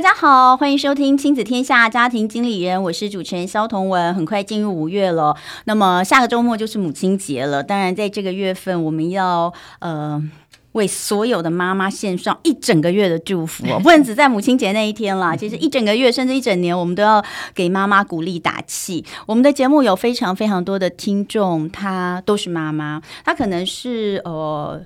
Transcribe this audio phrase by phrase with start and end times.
[0.00, 4.14] 大家好，欢迎收听亲子天下家庭经理人，我是主持人肖同文。
[4.14, 7.62] 很快进入五月了，那么下个周末就是母亲节了。
[7.62, 10.18] 当然，在这个月份，我们要呃
[10.72, 15.36] 为所有的妈妈献上一整个月的祝福， 不能只在母亲节那一天啦。
[15.36, 17.22] 其实一整个月，甚至一整年，我们都要
[17.54, 19.04] 给妈妈鼓励打气。
[19.26, 24.80] 我们的节目有非常非常多的听众，她都是妈妈，她可能是呃。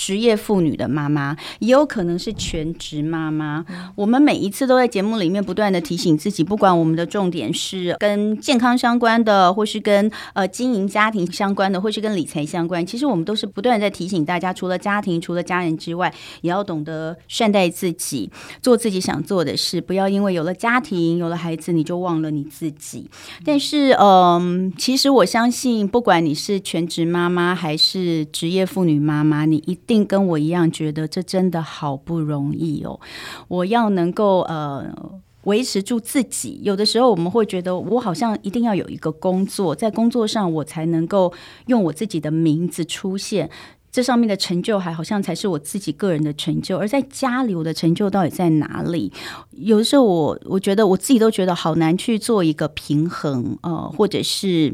[0.00, 3.62] 职业妇女的妈妈，也有可能是全职妈妈。
[3.94, 18.30] 我们每一次都在节目里面不断的提醒自己，不管我们的重点是跟健康相关的，或是跟呃经营家庭相关的，或是跟理财相关，其实我们都是不断在提醒大家，除了家庭，除了家人之外，也要懂得善待自己，
[18.62, 23.10] 做自己想做的事，不要因为有了家庭，有了孩子，你就忘了你自己。
[23.44, 33.00] 但是，嗯，其实我相信，不管你是全职妈妈还是职业妇女妈妈，你一定跟我一样觉得这真的好不容易哦！
[33.48, 34.86] 我要能够呃
[35.44, 41.32] 维持住自己，有的时候我们会觉得我好像一定要有一个工作，在工作上我才能够
[41.66, 43.50] 用我自己的名字出现，
[43.90, 49.12] 这上面的成就还好像才是我自己个人的成就，而在家里我的成就到底在哪里？
[49.50, 54.72] 有的时候我我觉得我自己都觉得好难去做一个平衡，呃，或者是。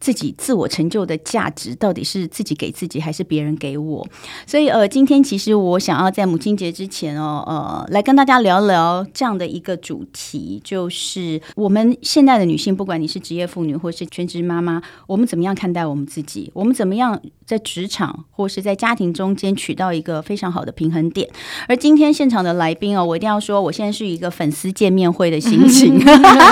[0.00, 4.06] 自己自我成就的价值到底是自己给自己还是别人给我？
[4.46, 16.50] 所以呃，今天其实我想要在母亲节之前哦，呃，来跟大家聊聊这样的一个主题，就是我们现在的女性，不管你是职业妇女或是全职妈妈，我们怎么样看待我们自己？
[16.54, 21.28] 我们怎么样在职场或是在家庭中间取到一个非常好的平衡点？
[21.68, 26.00] 而今天现场的来宾哦，我一定要说，我现在是一个粉丝见面会的心情，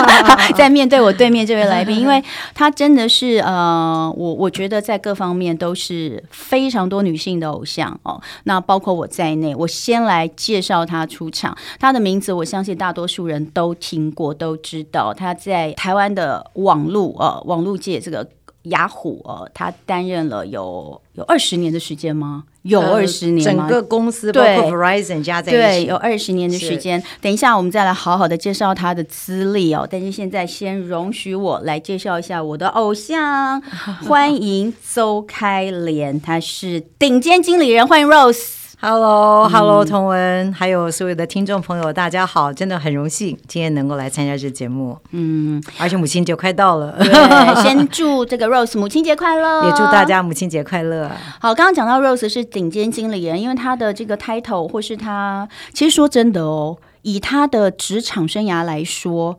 [0.54, 2.22] 在面对我对面这位来宾，因为
[2.54, 3.37] 他真的是。
[3.40, 8.20] 呃，我我觉得在各方面都是非常多女性的偶像哦。
[8.44, 11.56] 那包括我在内，我先来介绍她出场。
[11.78, 15.12] 她的名字，我相信大多数人都听过，都知道。
[15.12, 18.28] 她在台湾的网络呃网络界这个。
[18.68, 22.44] 雅虎哦，他担任了有有二十年的时间吗？
[22.62, 23.66] 有二十年吗？
[23.66, 27.02] 整个公司包括 Verizon 加在一起，对，有二十年的时间。
[27.20, 29.88] 等一下，我们再来好好的介绍他的资历哦。
[29.90, 33.60] 但是现在先容许我来介绍一下我的偶像，
[34.06, 38.67] 欢迎邹开莲，他是顶尖经理人，欢迎 Rose。
[38.80, 44.96] Hello，Hello，彤雯，还有所有的听众朋友，大家好，真的很荣幸今天能够来参加这节目。
[45.10, 46.96] 嗯，而且母亲节快到了，
[47.60, 51.10] 先祝这个 Rose 母亲节快乐，也祝大家母亲节快乐。
[51.40, 59.36] 好，刚刚讲到 Rose 是顶尖经理人，因为她的这个 title 或是她，其实说真的哦，以她的职场生涯来说。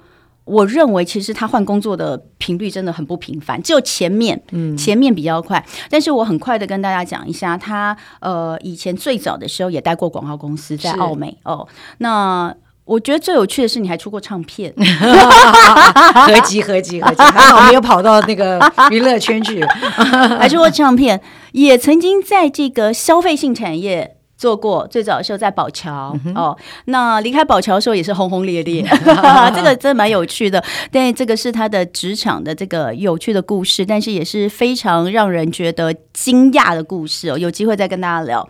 [0.49, 5.63] 我认为其实他换工作的频率真的很不频繁，只有前面，嗯，前面比较快。
[5.89, 11.67] 但是我很快的跟大家讲一下，他呃以前最早的时候也待过广告公司，在澳美哦。
[11.99, 12.51] 那
[12.85, 18.59] 我觉得最有趣的是，你还出过唱片， 合集合集合集，还好没有跑到那个
[18.89, 19.63] 娱乐圈去，
[20.39, 21.21] 还出过唱片，
[21.51, 24.15] 也曾经在这个消费性产业。
[24.39, 28.81] 做过最早的时候在宝桥、嗯、哦，那离开宝桥的时候也是轰轰烈烈，
[29.53, 30.63] 这个真的蛮有趣的。
[30.89, 37.38] 但这个是他的职场的这个有趣的故事，但是也是非常让人觉得惊讶的故事哦。
[37.38, 38.47] 有机会再跟大家聊。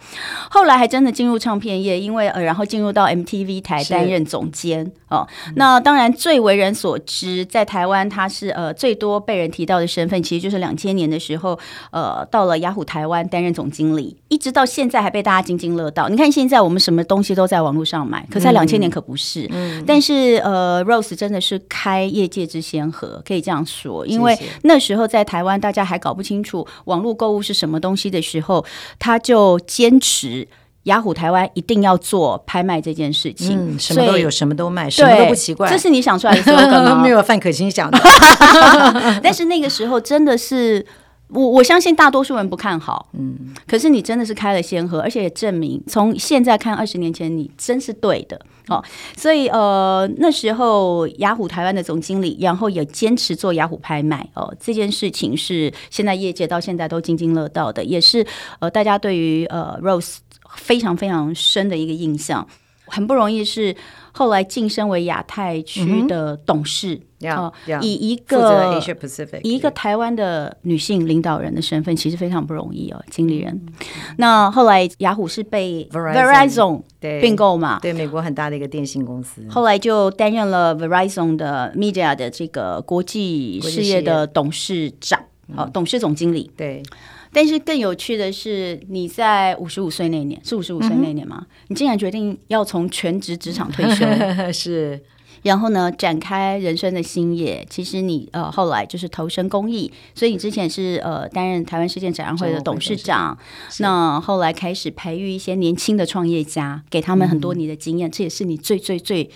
[0.51, 5.27] 后来还真的进入唱片业，因为呃，然后进入到 MTV 台担任总监哦。
[5.56, 11.57] 那当然最为人所知，在台湾他是呃最多被人提到的身份，其实就是两千年的时候，
[11.89, 15.78] 呃，到了雅虎台湾担任总经理，一直到现在还被大家津津。
[15.79, 19.47] 乐道，你看现在我们什么东西都在网络上买，可在两千年可不是。
[19.51, 28.65] 嗯，但是呃，Rose 真的是开业界之先河，可以这样说，因为那时候在台湾大家还搞不清楚网络购物是什么东西的时候，
[29.00, 30.48] 他就坚持
[30.83, 35.69] 雅虎台湾一定要做拍卖这件事情，嗯，什么都有，什么都卖，什么都不奇怪。
[35.69, 36.95] 这是你想出来的。
[37.01, 38.00] 没有范可欣想的，
[39.24, 40.86] 但是那个时候真的是。
[41.29, 48.83] 我我相信大多数人不看好，嗯，可是你真的是开了先河，而且也证明从现在看二十年前你真是对的哦。
[49.15, 58.25] 所以呃那时候雅虎台湾的总经理，然后也坚持做雅虎拍卖哦，这件事情是现在业界到现在都津津乐道的，也是
[58.59, 60.17] 呃大家对于呃 Rose
[60.55, 62.47] 非常非常深的一个印象。
[62.89, 63.75] 很不容易是
[64.12, 66.95] 后来晋升为亚太区的董事。
[66.95, 67.81] 嗯 Yeah, yeah.
[67.81, 68.81] 以一个
[69.44, 73.53] 以一个台湾的女性领导人的身份，其实非常不容易哦，经理人。
[73.53, 73.74] 嗯、
[74.19, 76.81] 那后来雅虎是被 Verizon
[77.19, 77.77] 并购嘛？
[77.81, 79.45] 对，美国很大的一个电信公司。
[79.50, 85.21] 后来就担任了 Verizon 的 Media 的这个国际事业的董事长，
[85.53, 86.50] 好，董事总经理。
[86.56, 86.81] 对。
[87.31, 91.45] 但是更有趣的是，你在五十五岁那年，是五十五岁那年吗？
[91.47, 94.05] 嗯、你竟然决定要从全职职场退休？
[94.51, 94.99] 是。
[95.43, 97.65] 然后呢，展开人生的新业。
[97.69, 103.37] 其实你呃后来就是投身公益，所以你之前是呃担任台湾世界展览会的董事长。
[103.77, 109.29] 那后来开始培育一些年轻的创业家，给他们很多你的经验，嗯、这也是你最最最。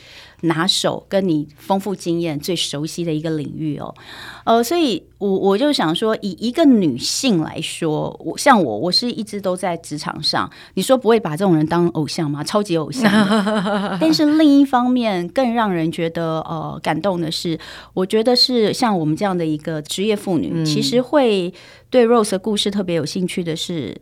[0.44, 3.94] 拿手跟你丰富经验最熟悉的一个领域哦，
[4.46, 12.44] 呃，所以我我就想说，以一个女性来说，我像我，我是一直都在职场上，你说不会把这种人当偶像吗？
[12.44, 13.10] 超级偶像。
[14.02, 17.58] 但是另一方面，更让人觉得呃感动的是，
[17.94, 21.54] 我觉得是像我们这样的一个职业妇女，嗯、其实会
[21.90, 24.02] 对 Rose 的故事特别有兴趣的是。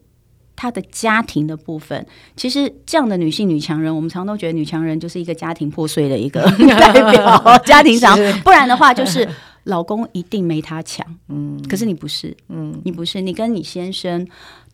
[0.61, 2.05] 她的家庭的部分，
[2.35, 6.43] 其实这样的女性女强人，我们常都觉得女强人就是一个家庭破碎的一个
[6.77, 9.27] 代表，家庭长，不然的话就是
[9.65, 11.03] 老公一定没她强。
[11.29, 14.27] 嗯，可是你不是，嗯，你不是，你跟你先生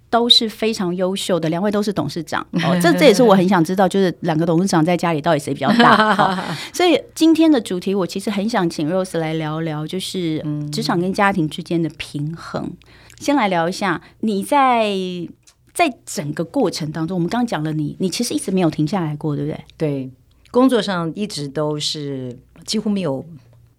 [0.09, 2.45] 都是非常优秀的，两位都是董事长。
[2.51, 5.95] 哦， 这这也是我很想知道，就是两个董事长在家里到底谁比较大。
[6.15, 6.37] 哦，
[6.73, 12.73] 所以今天的主题，我其实很想请 Rose 来聊聊，就是职场跟家庭之间的平衡。
[13.21, 14.91] 先来聊一下你在。
[15.77, 19.63] 在整个过程当中，我们刚刚讲了你，你其实一直没有停下来过，对不对？
[19.77, 20.11] 对，
[20.49, 22.35] 工作上一直都是
[22.65, 23.23] 几乎没有，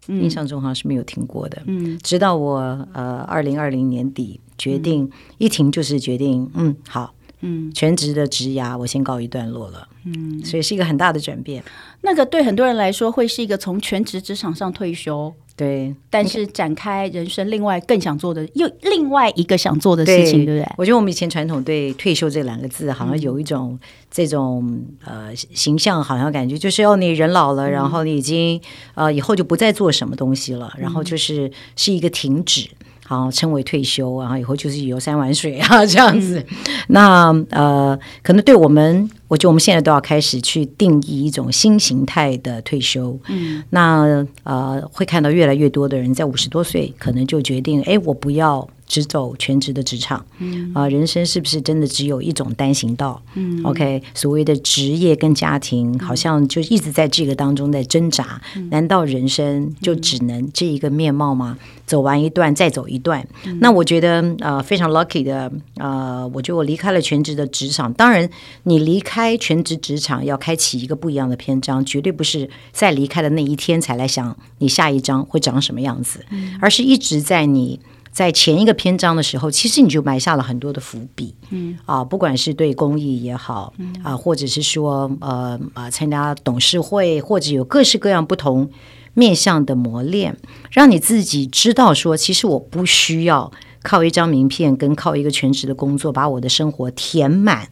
[0.07, 1.61] 嗯、印象中好像是没有停过的。
[1.65, 2.59] 嗯，直到我
[2.93, 9.87] 呃二零二零年底决定、嗯、一停就是决定，嗯，好，嗯，全职的职涯我先告一段落了。
[10.05, 11.63] 嗯，所以是一个很大的转变。
[12.01, 15.33] 那个对很多人来说会是一个从全职职场上退休。
[15.55, 20.73] 对，但是展开人生另外更想做的，又另外一个想做的事情，对，对不对？
[20.77, 23.77] 我觉得我们以前传统对退休这两个字，好像有一种
[24.09, 28.61] 这种呃形象，好像感觉就是哦，你人老了，嗯、然后你已经
[28.95, 32.69] 呃以后就不再做什么东西了，然后就是是一个停止。
[33.09, 36.37] 好，称为退休，然后以后就是游山玩水啊， 这样子。
[36.47, 36.55] 嗯、
[36.89, 43.17] 那呃，可能对我们，我觉得我们现在都要开始去定义一种新形态的退休。
[43.27, 48.69] 嗯，那呃，会看到越来越多的人在五十多岁，可能就决定，哎，我不要。
[48.89, 53.21] 只走全职的职场，嗯啊，人生是不是真的只有一种单行道？
[53.35, 58.41] 嗯，OK，所谓的职业跟家庭，好像就一直在这个当中在挣扎。
[58.55, 61.55] 嗯、难道人生就只能这一个面貌吗？
[61.61, 63.25] 嗯、走完一段再走一段？
[63.45, 67.93] 嗯、那我觉得呃非常 lucky 的呃，我觉得我离开了全职的职场。
[67.93, 68.27] 当然，
[68.63, 77.79] 你离开全职职场要开启一个不一样的篇章，绝对不是在离开的那一天才来想你下一章会长什么样子，嗯、而是一直在你。
[78.11, 88.69] 在前一个篇章的时候，其实你就埋下了很多的伏笔，嗯啊，不管是对公益也好，嗯、啊，或者是说呃啊参加董事会，或者有各式各样不同
[89.13, 90.37] 面向的磨练，
[90.71, 93.51] 让你自己知道说，其实我不需要
[93.83, 97.69] 靠一张名片跟靠一个全职的工作把我的生活填满，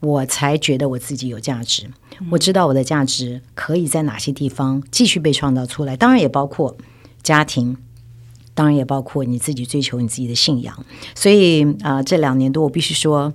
[0.00, 1.84] 我才觉得我自己有价值。
[2.20, 6.76] 嗯、我知道我的价值可以在哪些地方继续被创造出来，当然也包括
[7.22, 7.76] 家庭。
[8.54, 10.74] 当然也包括你自己追求你自己的信仰，
[11.14, 13.32] 所以啊、呃，这两年多我必须说。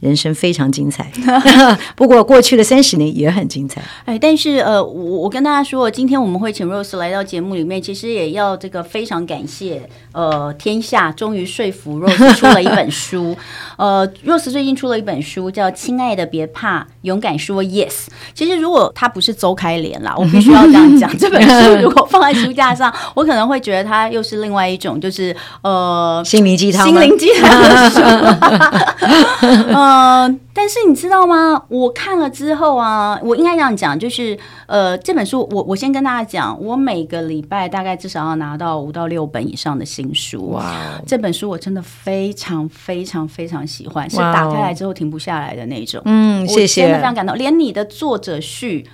[0.00, 1.10] 人生非常精彩，
[1.96, 3.82] 不过过去的三十年也很精彩。
[4.04, 13.36] 哎，但是呃，我我跟大家说，今天我们会请 Rose 来到节目里面，其实也要这个非常感谢呃，天下终于说服 Rose 出了一本书。
[13.76, 17.88] 呃，Rose 最近出了一本书，叫《亲爱的别怕，勇敢说 Yes》。
[18.34, 28.00] 其实如果它不是周开莲啦，我必须 要这样讲，这本书如果放在书架上， 我可能会觉得它又是另外一种，就是呃，心灵鸡汤，心灵鸡汤的书。
[29.74, 31.62] 呃，但是你知道吗？
[31.68, 34.36] 我看了之后啊，我应该这样讲，就是
[34.66, 40.50] 呃，这本书我我先跟大家讲，我每个礼拜大概至少要拿到五到六本以上的新书。
[40.50, 40.74] 哇
[41.06, 46.02] 这本书我真的非常非常非常喜欢，是打开来之后停不下来的那种。
[46.04, 47.36] 嗯，谢谢，非常感动。
[47.36, 48.88] 连你的作者序，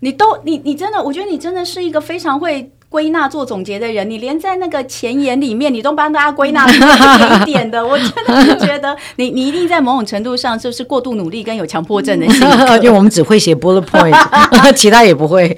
[0.00, 2.72] 你都你你真的，我觉得你真的是一个非常会。
[2.92, 15.56] 归纳做总结的人，你连在那个前言里面，你都帮大家归纳一点一点的，我真的是觉得 你你一定在某种程度上就是过度努力跟有强迫症的性格，因 为我们只会写 bullet point，其他也不会。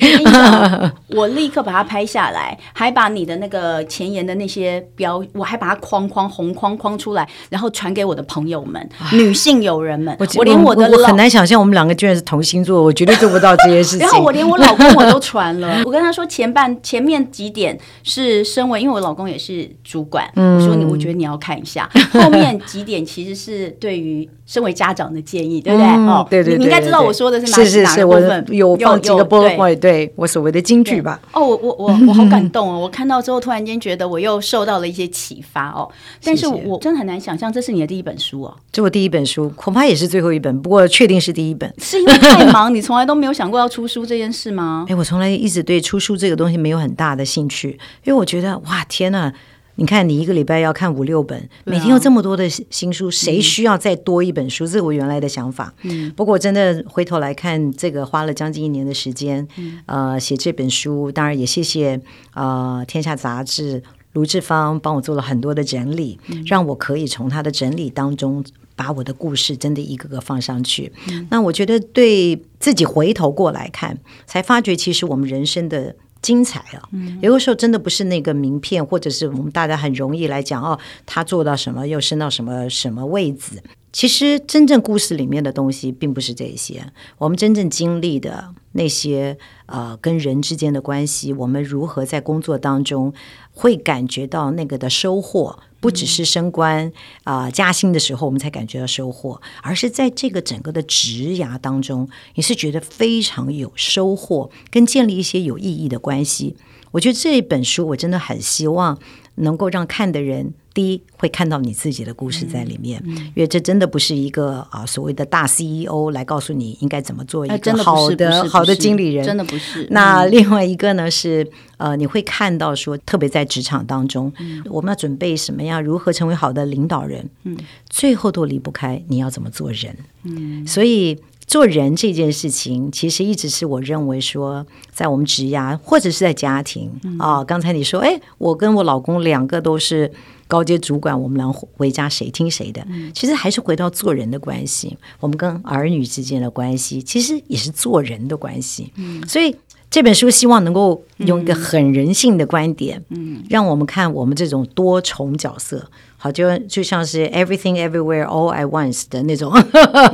[1.09, 10.17] 我立刻把它拍下来，还把你的那个前言的那些标，我还把它框框红框框出来，然后传给我的朋友们，女性友人们。
[10.21, 14.01] 我，我连我的我，我很难想象我们两个居然是同星座，我绝对做不到这些事情。
[14.07, 24.29] 然后我连我老公我都传了，我跟他说前半前面几点是身为，因为我老公也是主管，嗯、我说你我觉得你要看一下， 后面几点其实是对于。
[24.47, 25.87] 身为家长的建议，对不对？
[25.89, 28.45] 嗯、哦，对对，对，对，对，你应该知道我说的是哪哪个部分。
[28.49, 31.19] 我有放几个 bullet point，对我所谓的金句吧。
[31.33, 32.79] 哦，我我我 我好感动哦！
[32.79, 35.91] 我看到之后，突然间觉得我又受到了一些启发哦。
[36.23, 38.55] 但是我真的很难想象，这是你的第一本书哦。
[38.71, 41.73] 这我第一本书，恐怕也是最后一本，不过确定是第一本。
[41.79, 44.85] 是因为太忙，你从来都没有想过要出书这件事吗？
[44.91, 49.33] 哎，我从来一直对出书这个东西没有很大的兴趣，因为我觉得哇，天呐！
[49.77, 54.65] 你看，你一个礼拜要看五六本，每天有这么多的新书，谁需要再多一本书？
[54.65, 55.75] 这是我原来的想法。
[55.83, 59.45] 嗯，不过真的回头来看，这个花了将近一年的时间，
[59.87, 62.01] 呃，写这本书，当然也谢谢
[62.35, 68.45] 呃天下杂志卢志芳帮我做了很多的整理，让我可以从他的整理当中
[68.77, 70.93] 把我的故事真的一个个放上去。
[71.31, 75.97] 那我觉得对自己回头过来看，才发觉其实我们人生的。
[76.25, 76.89] 精彩啊！
[77.21, 83.63] 有的时候真的不是那个名片，或者是我们大家很容易来讲哦，他做到什么，又升到什么什么位置。
[83.95, 93.15] 其实真正故事里面的东西并不是这些，我们真正经历的那些呃，跟人之间的关系，我们如何在工作当中
[93.53, 95.61] 会感觉到那个的收获。
[95.79, 96.91] 不只是升官
[97.23, 106.57] 啊、呃、加薪的时候，我们才感觉到收获，而是在这个整个的职涯当中，你是觉得非常有收获，跟建立一些有意义的关系。
[106.91, 108.99] 我觉得这本书我真的很希望
[109.37, 110.55] 能够让看的人。
[110.75, 119.87] 第一，会看到你自己的故事在里面，嗯嗯、因为这真的不是一个啊所谓的大 CEO 来告诉你应该怎么做一个好的、呃、好的经理人，真的不是。
[119.91, 127.57] 那另外一个呢是呃，你会看到说，特别在职场当中，嗯、我们要准备什么样，如何成为好的领导人，嗯，
[127.89, 131.17] 最后都离不开你要怎么做人，嗯，所以。
[131.55, 137.45] 做人这件事情，其实一直是我认为说，在我们职涯或者是在家庭啊、哦。
[137.45, 140.11] 刚才你说，哎，我跟我老公两个都是
[140.49, 142.85] 高阶主管，我们俩回家谁听谁的？
[143.15, 148.93] 其实还是回到做人的关系，我们跟儿女之间的关系，其实也是做人的关系。
[149.29, 149.55] 所以
[149.89, 155.89] 这本书希望能够用一个很人性的观点，嗯让我们看我们这种多重角色。
[156.25, 159.53] 好，就就像是 Everything Everywhere All at Once 的那种，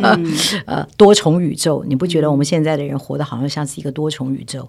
[0.02, 0.26] 嗯、
[0.67, 1.85] 呃，多重宇宙。
[1.87, 4.69] 你不觉得我们现在的人活得好像像是一个多重宇宙？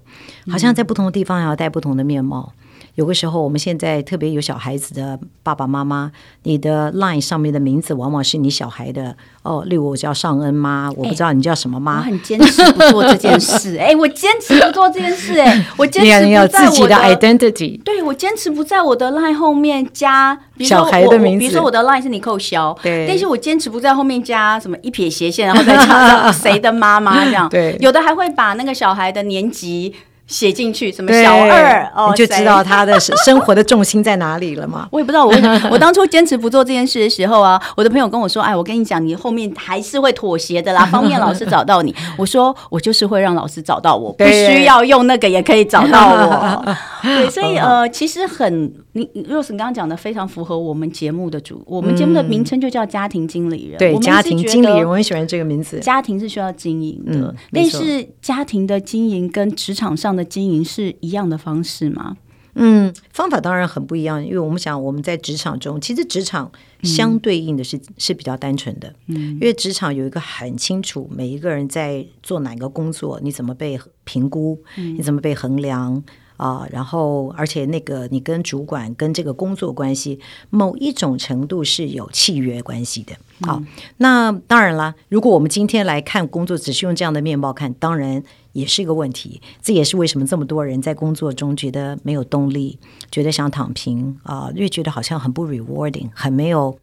[0.51, 2.53] 好像在不同的地方要戴不同的面貌。
[2.95, 6.11] 有个时候，我们现在特别有小孩子的爸爸妈妈，
[6.43, 9.63] 你的 Line 上面的名字往往是你小孩的哦。
[9.65, 11.99] 例如我叫尚恩妈，我不知道你叫什么妈。
[11.99, 17.81] 我很坚持不做这件事， 哎，我坚持不做这件事，哎， 我坚持不在我的你有自己的 identity。
[17.83, 27.47] 对，我坚持不在我的 Line 后面加小孩的名字，比如说我的 Line 是尼寇萧，对，但是我坚持不在后面加什么一撇斜线，然后再加谁的妈妈这样。
[27.49, 29.95] 对，有的还会把那个小孩的年级。
[30.31, 34.87] 写进去什么小二哦，你就知道 他的生活的重心在哪里了嘛？
[34.91, 41.93] 我也不知道我，我 我当初坚持不做这件事的时候啊，我的朋友跟我说：“哎，我跟你讲，你后面还是会妥协的啦，方便老师找到你。
[42.17, 53.77] ”我说：“我就是会让老师找到我，不需要用那个也可以找到我。”对，所以呃，其实很你 Rose 刚刚讲的非常符合我们节目的主，我们节目的名称就叫家庭经理人。
[53.77, 55.79] 对，家庭经理人，我很喜欢这个名字。
[55.79, 60.20] 家庭是需要经营的，但是家庭的经营跟职场上的。
[60.23, 62.17] 经营是一样的方式吗？
[62.55, 66.51] 嗯，方法当然很不一样，因为我们想我们在职场中，其实职场
[66.83, 76.03] 相对应的是、嗯、是比较单纯的，嗯，因为职场有一个很清楚，每一个人在做哪个工作，你怎么被评估，嗯、你怎么被衡量。
[76.37, 83.13] 啊，然后而且那个你跟主管跟这个工作关系，某一种程度是有契约关系的。
[83.41, 88.23] 好，嗯、那当然了，如果我们今天来看工作，只是用这样的面貌看，当然
[88.53, 89.41] 也是一个问题。
[89.61, 92.79] 这也是为什么这么多人在工作中觉得没有动力，
[93.11, 96.77] 觉得想躺平啊，越觉得好像很不 rewarding，很没有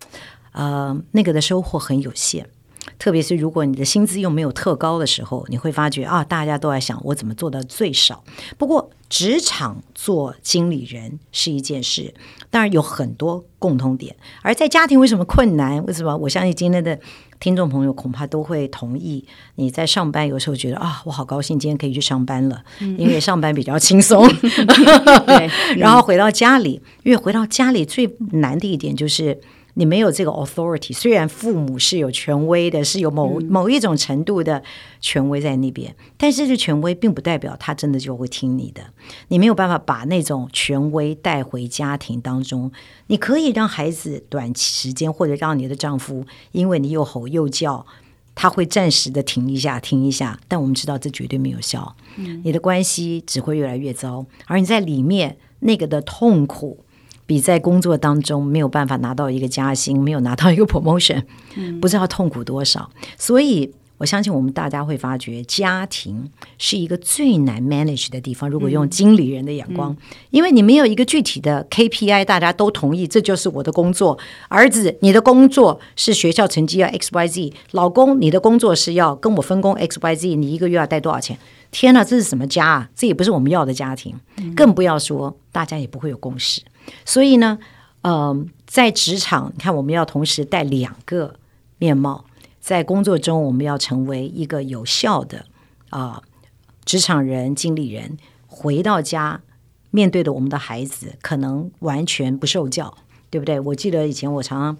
[0.52, 2.48] 呃那个的收获很有限。
[2.98, 8.24] 特别是如果你的薪资又没有特高的时候，你会发觉啊，大家都在想我怎么做到最少。
[8.56, 12.14] 不过，职场做经理人是一件事，
[12.50, 14.16] 当然有很多共通点。
[14.42, 15.84] 而在家庭为什么困难？
[15.84, 16.16] 为什么？
[16.16, 16.98] 我相信今天的
[17.40, 19.24] 听众朋友恐怕都会同意。
[19.56, 24.28] 你在上班有时候觉得啊，我好高兴今天可以去上班了，因为上班比较轻松。
[25.26, 29.38] 对， 然后回到家里，因为回到家里最难的一点就是。
[29.78, 34.60] 你没有这个 authority，虽然父母是有权威的，是有某某一种程度的
[35.00, 38.82] 权威在那边，但是这权威并不代表他真的就会听你的。
[39.28, 42.72] 你没有办法把那种权威带回家庭当中。
[43.06, 47.86] 你可以让孩子短时间，或者让你的丈夫，因为你又吼又叫，
[48.34, 50.40] 他会暂时的停一下，停一下。
[50.48, 51.94] 但我们知道这绝对没有效，
[52.42, 56.84] 你的关系只会越来越糟，而你在里面那个的痛苦。
[57.28, 61.22] 比在工作当中没有办法拿到一个加薪，没有拿到一个 promotion，
[61.78, 62.90] 不知道痛苦多少。
[62.96, 63.08] 嗯。
[63.18, 68.48] 所以我相信我们大家会发觉，家庭是一个最难 manage 的地方。
[68.48, 69.94] 如果用经理人的眼光，
[70.30, 74.18] 因为你没有一个具体的 KPI，大家都同意这就是我的工作。
[74.48, 80.34] 儿子，你的工作是学校成绩要 XYZ；老公，你的工作是要跟我分工 XYZ。
[80.34, 81.36] 你一个月要带多少钱？
[81.70, 82.88] 天哪，这是什么家啊？
[82.96, 84.14] 这也不是我们要的家庭，
[84.56, 86.62] 更不要说大家也不会有共识。
[87.04, 87.58] 所以呢，
[88.02, 91.36] 嗯、在职场，你看我们要同时带两个
[91.78, 92.24] 面貌，
[92.60, 95.46] 在工作中我们要成为一个有效的
[95.90, 96.22] 啊、
[96.84, 98.16] 职场人、经理人。
[98.50, 99.40] 回到家，
[99.90, 102.92] 面对的我们的孩子，可能完全不受教，
[103.30, 103.60] 对不对？
[103.60, 104.76] 我记得以前我常常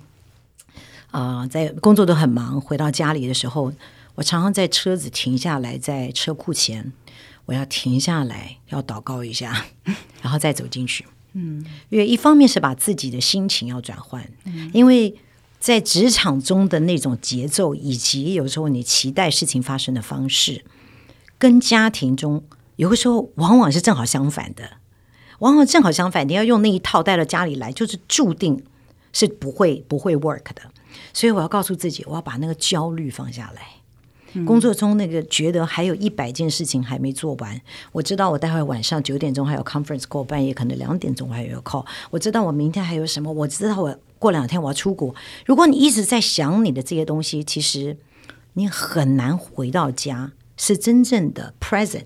[1.11, 3.73] 啊、在工作都很忙，回到家里的时候，
[4.17, 6.93] 我常常在车子停下来，在车库前，
[7.45, 9.67] 我要停下来，要祷告一下，
[10.21, 11.07] 然后再走进去。
[11.33, 15.15] 嗯，因为一方面是把自己的心情要转换，嗯，因为
[15.61, 20.65] 在职场中的那种节奏，以及有时候你期待事情发生的方式，
[21.39, 22.43] 跟家庭中
[22.77, 24.79] 有的时候往往是正好相反的，
[25.41, 26.29] 往往正好相反。
[26.29, 28.65] 你要用那一套带到家里来，就是注定
[29.13, 30.63] 是不会不会 work 的。
[31.13, 33.78] 所以我要告诉自己，我要把那个焦虑放下来。
[34.47, 37.61] 工作中那个觉得还有一百件事情还没做完，
[37.93, 45.15] 我知道我待会晚上九点钟还有 conference call，半夜可能两点钟还有 call，我知道我明天还有什么，我知道我过两天我要出国。
[45.47, 47.97] 如果你一直在想你的这些东西，其实
[48.53, 52.05] 你很难回到家，是真正的 present，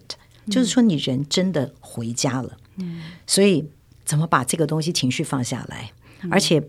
[0.49, 2.57] 就是说你人真的回家了。
[2.77, 3.69] 嗯，所以
[4.05, 5.93] 怎么把这个东西情绪放下来，
[6.31, 6.63] 而且。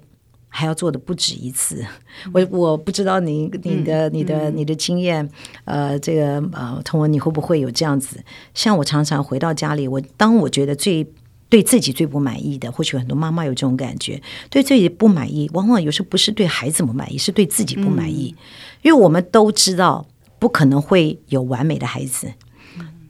[0.55, 1.83] 还要做的不止一次，
[2.31, 5.27] 我我不知道你你的你的你的经验，
[5.65, 8.23] 呃，这个呃，童文你会不会有这样子？
[8.53, 11.07] 像我常常回到家里，我当我觉得最
[11.49, 18.35] 对自己最不满意的，或许很多妈妈有这种感觉，对自己不满意，往往有时候不是对孩子不满意，是对自己不满意，
[18.83, 20.05] 因为我们都知道
[20.37, 22.31] 不可能会有完美的孩子，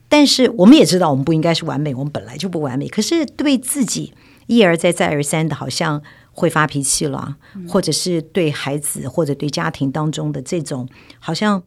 [0.08, 4.14] 但是我们也知道我们不应该是完美，我们本来就不完美，可是对自己
[4.46, 6.02] 一而再再而三的，好像。
[6.34, 7.36] 会发脾气了，
[7.68, 10.88] 或者是对孩子或者对家庭当中的这种
[11.20, 11.62] 好像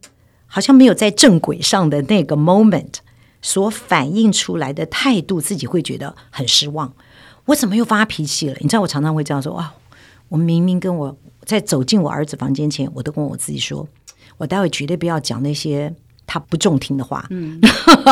[0.46, 2.96] 好像没有在正轨上的那个 moment
[3.42, 6.94] 所反映出来的态度，自己会觉得很失望。
[7.46, 8.58] 我怎么又发脾气了？
[8.60, 9.74] 你知道，我常常会这样说：哇，
[10.28, 13.88] 我明明跟我在走进我儿子房间前，我都跟我自己说，
[14.36, 17.26] 我待会绝对不要讲那些他不中听的话。
[17.30, 17.62] 嗯，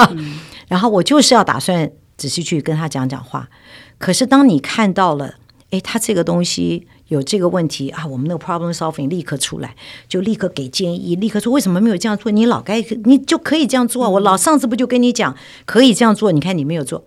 [0.69, 3.49] 然后我就是要打算仔细去跟他讲讲话。
[3.97, 5.35] 可是当你看到了。
[5.75, 9.75] 哎，他这个东西有这个问题啊，我们那个 problem solving 立刻出来，
[10.07, 12.31] 就立刻给建议，立刻说为什么没有这样做？
[12.31, 14.09] 你老该你就可以这样做啊！
[14.09, 15.35] 我老上次不就跟你讲
[15.65, 16.31] 可以这样做？
[16.31, 17.03] 你看你没有做，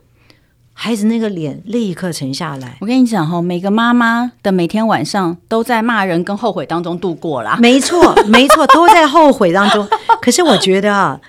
[0.75, 2.77] 孩子那个脸立刻沉下来。
[2.81, 7.57] 我跟你讲哈，每个妈妈的每天晚上都在骂人跟后悔当中度过啦。
[7.61, 9.89] 没错，没错，都在后悔当中。
[10.21, 11.21] 可是我觉得啊，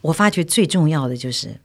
[0.00, 1.60] 我发觉最重要的就是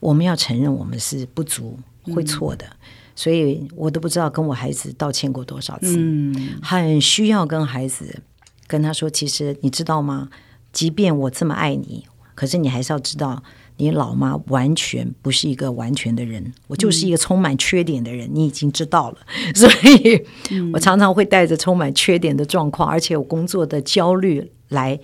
[0.00, 1.78] 我们要承认我们是不足，
[2.14, 2.64] 会错的。
[2.66, 2.77] 嗯
[3.18, 8.22] 所以我都不知道跟我孩子道歉过多少次，嗯，很需要跟孩子
[8.68, 10.28] 跟他说，其实你知道吗？
[10.72, 13.42] 即便我这么爱你，可是你还是要知道，
[13.78, 19.18] 你老妈完全不是一个完全的人，我就是一个充满缺点的人，你已经知道了。
[19.52, 20.24] 所以
[20.72, 24.96] 我常常会带着充满缺点的状况，而且有工作的焦虑来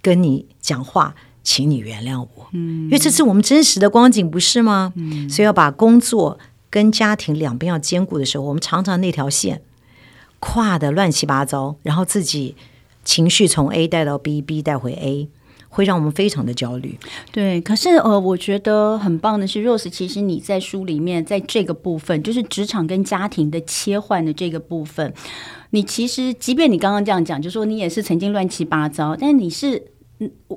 [0.00, 4.92] 跟你讲话，请你原谅我，嗯，因为这是我们真实的光景，不是吗？
[4.94, 6.38] 嗯，所以要把工作。
[6.72, 9.60] 跟家庭两边要兼顾的时候，我们常常那条线
[10.40, 12.56] 跨得乱七八糟，然后自己
[13.04, 15.28] 情绪从 A 带到 B，B 带回 A，
[15.68, 16.98] 会让我们非常的焦虑。
[17.30, 25.12] 对，可是呃，我觉得很棒的是，Rose，其实你在书里面在这个部分，就是职场跟家庭的切换的这个部分。
[25.70, 29.91] 你其实即便你刚刚这样讲，就说你也是曾经乱七八糟，但你是。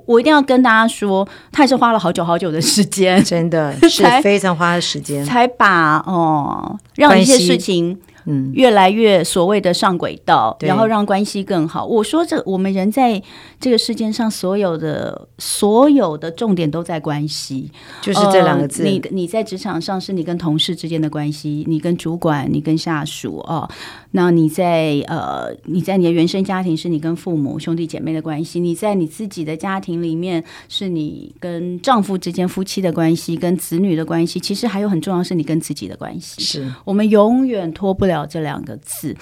[0.06, 7.98] 我一定要跟大家说，他也是花了好久好久的时间， 真的是非常花的时间，才把哦让一些事情。
[8.28, 11.86] 嗯，越来越所谓的上轨道，然后让关系更好。
[11.86, 13.22] 我说这我们人在
[13.60, 17.70] 这个世界上所有的所有的重点都在关系，
[18.02, 18.82] 就是这两个字。
[18.82, 23.68] 呃、你你在职场上是你跟同事之间的关系，你跟主管，你跟下属哦。
[24.16, 34.40] 那你在呃你在你的原生家庭是你跟父母兄弟姐妹的关系，你在你自己的家庭里面是你跟丈夫之间夫妻的关系，跟子女的关系。
[34.40, 36.42] 其实还有很重要是你跟自己的关系。
[36.42, 38.26] 是我们永远脱不了。
[38.26, 39.14] 这两个字。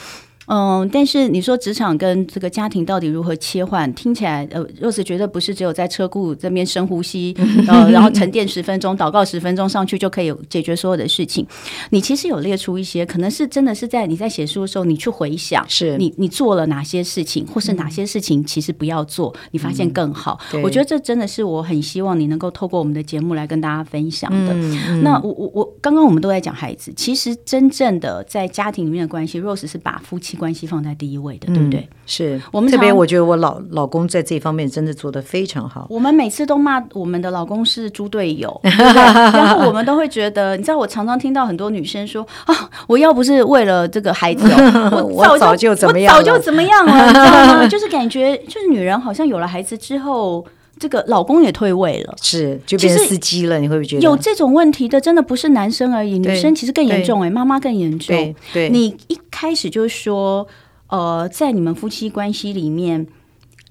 [0.46, 3.92] 嗯，但是你说职场跟这个家庭到底如何切换？
[3.94, 7.34] 听起来，呃，Rose 觉得不是只有在车库这边深呼吸，
[7.66, 11.46] 呃，然后沉淀十分钟， 祷告十分钟上去就可以解决所有的事情。
[11.90, 20.38] 你其实有列出一些，可能是真的是在你在写书的时候，你去回想，是你你做了哪些事情，或是哪些事情其实不要做，嗯、你发现更好。
[20.62, 24.52] 我觉得这真的是我很希望你能够透过我们的节目来跟大家分享的。
[24.52, 30.33] 嗯嗯、那我我我刚刚我们都在讲孩子，其实真正的在家庭里面的关系，Rose 是把夫妻。
[30.34, 31.80] 关系放在第一位的，对不对？
[31.80, 35.86] 嗯、是我们这边，我觉得我老老公在这方面真的做得非常好。
[35.90, 44.46] 我们每次都骂我们的老公是猪队友， 对对然后我们都会觉得，你知道，我常常听到很多女生说啊，我要不是为了这个孩子，
[45.10, 47.68] 我早就，我早就怎么样，我早就怎么样了，你知道吗？
[47.68, 50.44] 就是感觉，就是女人好像有了孩子之后。
[50.78, 53.58] 这个老公也退位了，是就变成司机了。
[53.58, 55.00] 你会不会觉得有这种问题的？
[55.00, 58.16] 真的不是男生而已，女生其实更严重哎，妈妈更严重。
[58.16, 60.46] 对，对你一开始就说，
[60.88, 63.06] 呃，在你们夫妻关系里面。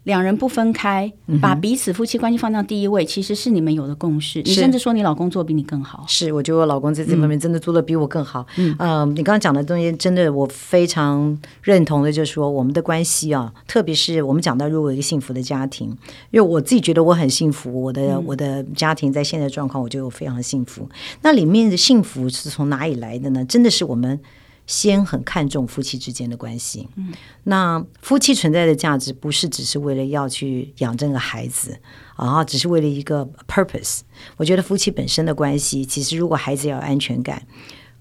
[0.04, 1.12] 两人不分开，
[1.42, 4.42] 把彼此夫妻关系放到第一位，嗯、其实是你们有的共识。
[4.42, 6.04] 你甚至说你老公做比你更好。
[6.08, 8.46] 是，我觉得我老公在这方面真的做的比我更好。
[8.58, 15.88] 嗯，呃、你刚刚讲的东西，真的我非常认同的，就是说我们的关系啊，特别是我们讲到如果一个幸福的家庭，
[16.32, 20.90] 因为我自己觉得我很幸福，我的、嗯、我的家庭在现在状况，我觉得我非常的幸福。
[21.22, 23.46] 那里面的幸福是从哪里来的呢？
[23.46, 24.20] 真的是我们。
[24.66, 27.12] 先很看重夫妻之间的关系，嗯，
[27.44, 31.78] 那夫妻存在的价值不是只是为了要去养这个孩子
[32.16, 34.00] 啊，只是为了一个 purpose。
[34.38, 37.46] 我觉得夫妻本身的关系，其实如果孩子要有安全感，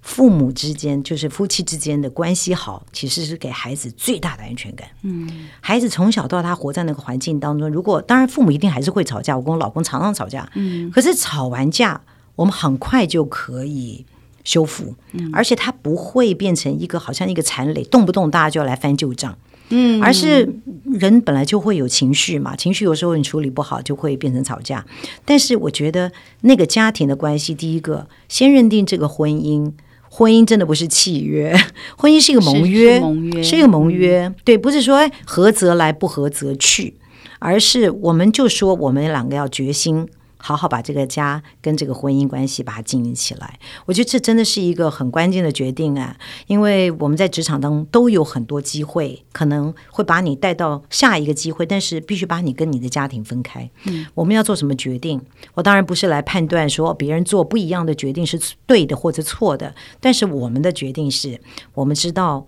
[0.02, 4.88] 父母之间就是夫妻之间的关系好，其实是给孩子最大的安全感。
[5.02, 12.00] 嗯，孩子从小到他活在那个环境当中，如果当然父母一定还是会吵架，我跟我老公常常吵架，嗯，可是吵完架，
[12.36, 14.06] 我们很快就可以。
[14.44, 14.94] 修复，
[15.32, 19.36] 而且它不会变成一个好像一个残垒，动不动大家就要来翻旧账。
[19.74, 20.46] 嗯，而是
[20.84, 24.84] 人本来就会有情绪嘛，情绪有时候你处理不好就会变成吵架。
[25.24, 29.72] 但是我觉得那个家庭的关系，第一个先认定这个婚姻，
[30.10, 31.56] 婚姻真的不是契约，
[31.96, 34.26] 婚姻是一个盟约，是，是盟约，是一个盟约。
[34.26, 36.96] 嗯、对，不是说合则来，不合则去，
[37.38, 40.06] 而是我们就说我们两个要决心。
[40.44, 46.16] 好好把这个家跟这个婚姻关系把它经营起来，我觉得这真的是一个很关键的决定啊！
[46.48, 53.70] 因为我们在职场当中都有很多机会，可能会把你带到下一个机会，但是必须把你跟你的家庭分开。
[53.84, 55.20] 嗯，我们要做什么决定？
[55.54, 61.40] 我当然不是来判断说别人做不一样的决定是对的或者错的，但是我们的决定是
[61.74, 62.44] 我们知道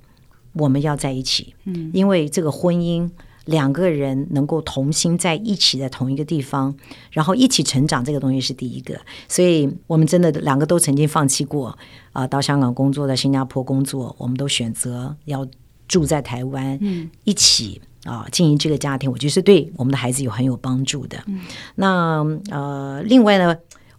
[0.54, 1.54] 我们要在一起。
[1.64, 3.08] 嗯，因为这个婚姻。
[3.46, 6.74] 两个人能够同心在一起，在同一个地方，
[7.10, 8.98] 然后一起成长，这个东西是第一个。
[9.28, 15.46] 所以，我们真的两个都曾经放弃过啊、呃，到香港工作，在新加坡工作，我们都选择要
[15.86, 19.10] 住在台湾，嗯，一起啊、呃、经营这个家庭。
[19.10, 21.18] 我觉得是对我们的孩子有很有帮助的。
[21.26, 21.40] 嗯、
[21.74, 23.54] 那呃，另外呢，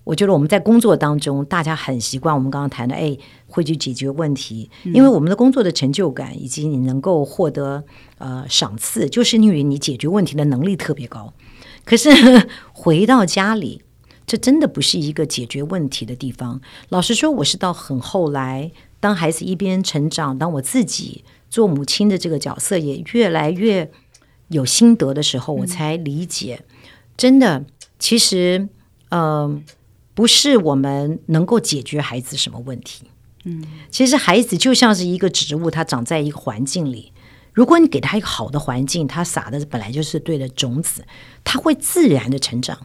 [0.05, 3.17] 我觉得我们在工作当中，大家很习惯我们刚刚谈的，哎。
[3.47, 7.81] 会去解决问题，因为我们的工作的成就感以及你能够获得
[8.17, 11.33] 呃赏赐，就是因为你解决问题的能力特别高。
[11.85, 12.09] 可是
[12.73, 13.81] 回到家里，
[14.27, 16.59] 这真的不是一个解决问题的地方。
[16.89, 23.89] 老实说，我是到很后来，当孩子一边成长，当我自己做母亲的这个角色也越来越
[24.49, 26.65] 有心得的时候，我才理解，
[27.15, 27.63] 真的，
[27.97, 28.67] 其实
[29.07, 29.61] 嗯、呃，
[30.15, 33.03] 不是我们能够解决孩子什么问题。
[33.43, 37.11] 嗯，其实孩子就像是一个植物，它长在一个环境里。
[37.53, 41.05] 如果你给他一个好的环境，他撒的本来就是对的种子，
[41.43, 42.77] 他会自然的成长。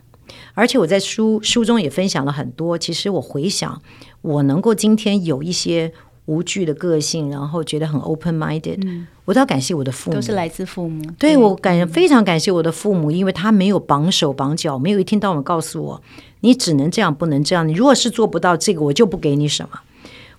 [0.55, 2.79] 而且我在书书中也分享了很多。
[2.79, 3.83] 其实我回想，
[4.21, 5.93] 我能够今天有一些
[6.27, 11.03] 无惧的个性，然后觉得很 open minded，嗯，我都要感谢我的父母，都是来自父母。
[11.19, 16.03] 对，对我感非常感谢我的父母，因为他没有绑手绑脚，没有一天到晚告诉我，
[16.41, 17.67] 你只能这样，不能这样。
[17.67, 19.81] 你如果是做不到这个，我就不给你什么。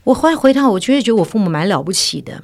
[0.04, 2.44] 我后来回头，我确实觉得我父母蛮了不起的，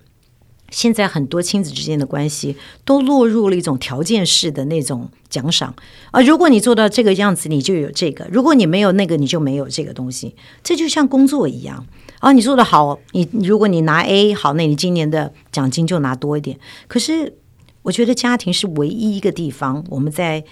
[0.69, 5.73] 现在很多亲子之间的关系都落入了一种条件式的那种奖赏
[6.11, 6.21] 啊！
[6.21, 10.35] 如果你做到这个样子，你就有这个；如果你没有那个，你就没有这个东西。
[10.63, 11.85] 这就像工作一样
[12.19, 12.31] 啊！
[12.31, 16.59] 你做得好，你如果你拿 A 好，那你今年的奖金就拿多一点。
[16.87, 17.33] 可是，
[17.81, 20.43] 我觉得家庭是唯一一个地方，我们在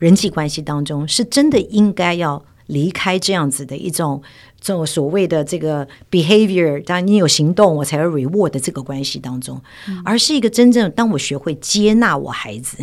[0.00, 4.20] 人际关系当中是真的应该要离开这样子的一种。
[4.62, 9.58] 这种所谓的这个 behavior，当你有行动，我才有 reward 的这个关系当中，
[10.04, 12.76] 而是一个真正当我学会接纳我孩子，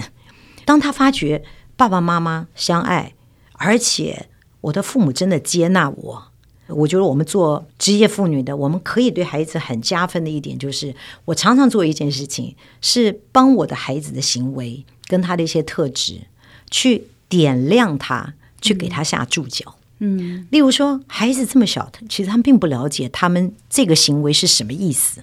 [0.65, 1.43] 当他发觉
[1.75, 3.13] 爸爸妈妈相爱，
[3.51, 4.27] 而且
[4.61, 6.23] 我的父母真的接纳我，
[6.69, 16.21] 我觉得我们做职业妇女的，我们可以对孩子很加分的一点就是，我常常做一件事情，是帮我的孩子的行为跟他的一些特质，
[16.69, 19.75] 去点亮他，去给他下注脚。
[19.99, 25.21] 嗯，例如说，孩子这么小，其实他们并不了解他们这个行为是什么意思。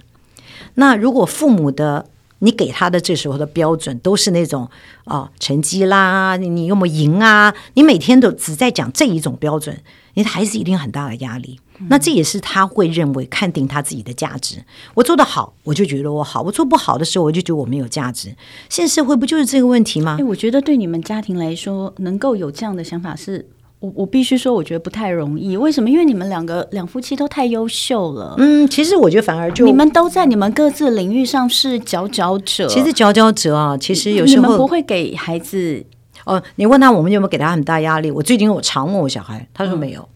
[0.73, 2.09] 那如果父母的
[2.45, 4.69] 你给他的这时候的标准都是那种
[5.05, 7.53] 哦，成绩啦，你有没有赢啊？
[7.73, 9.81] 你每天都只在讲这一种标准，
[10.13, 11.59] 你的孩子一定很大的压力。
[11.89, 14.63] 那这也是他会认为看定他自己的价值。
[14.93, 18.33] 我做得好，我就觉得我好；我做不好的时候，我就觉得我没有价值。
[18.69, 20.15] 现实社会不就是这个问题吗？
[20.19, 23.49] 哎，我觉得对你们家庭来说，能够有这样的想法是。
[23.85, 25.55] 我我必须说，我觉得不太容易。
[25.55, 25.89] 为什么？
[25.89, 28.33] 因为你们两个两夫妻都太优秀了。
[28.37, 32.67] 嗯，其实我觉得反而就你们都在你们各自领域上是佼佼者。
[32.67, 35.85] 其实佼佼者啊，其实有时候你们不会给孩子
[36.25, 36.41] 哦。
[36.55, 38.09] 你问他，我们有没有给他很大压力？
[38.09, 40.07] 我最近我常问我小孩，他说没有。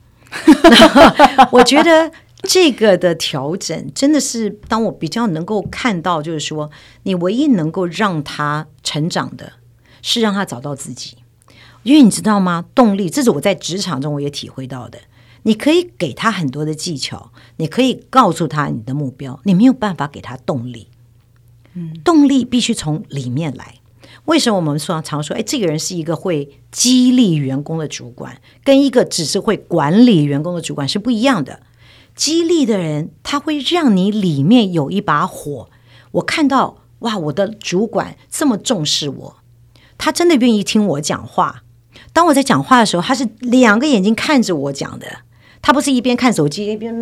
[0.48, 0.56] 嗯、
[1.52, 2.12] 我觉得
[2.44, 6.70] 这个的调整真的是，当我比较能够看到，就是说，
[7.04, 9.54] 你唯一能够让他成长的
[10.02, 11.18] 是让他找到自己。
[11.90, 12.66] 因为你知道吗？
[12.76, 15.00] 动力，这是我在职场中我也体会到的。
[15.42, 20.88] 你可以给他很多的技巧，你可以告诉他你的目标，你没有办法给他动力。
[21.74, 23.76] 嗯，动力必须从里面来。
[24.26, 31.62] 为什么我们说常说，哎，这个人是一个会激励员工的主管，跟一个只是会管理员工的主管是不一样的。
[32.16, 35.70] 激励的人，他会让你里面有一把火。
[36.12, 39.38] 我看到，哇，我的主管这么重视我，
[39.98, 41.64] 他真的愿意听我讲话。
[42.12, 45.08] 当我在讲话的时候，他是两个眼睛看着我讲的，
[45.62, 46.94] 他不是一边看手机一边……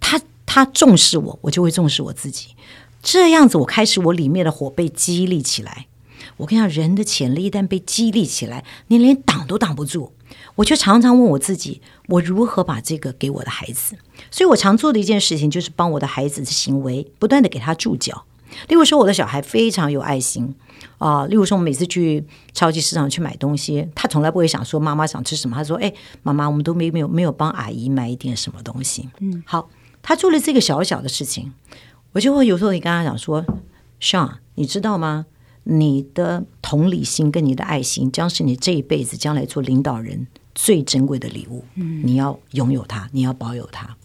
[0.00, 2.48] 他他重视我，我就会重视我自己。
[3.02, 5.86] 这样子，我开始我里面的火被激励起来。
[6.36, 10.12] 我跟你讲，人的潜力一旦被激励起来，你连挡都挡不住。
[10.56, 13.96] 我就常常问我自己，我如何把这个给我的孩子？
[14.30, 18.24] 所以我常做的一件事情，就是帮我的孩子的行为不断的给他注脚。
[18.68, 20.54] 例如说，我的小孩非常有爱心。
[20.98, 25.56] 啊、呃，例如说，我每次去超级市场去买东西，他从来不会想说妈妈想吃什么。
[25.56, 29.70] 他说：“哎，妈妈，我们都没没有没有帮阿姨买一点什么东西。”嗯，好，
[30.02, 31.52] 他做了这个小小的事情，
[32.12, 33.44] 我就会有时候会跟他讲说
[34.00, 35.26] ：“Sean，你知道吗？
[35.62, 41.64] 你的同理心跟你的爱心，将是你这一辈子将来做领导人最珍贵的礼物。
[41.76, 43.96] 嗯，你要拥有它，你要保有它。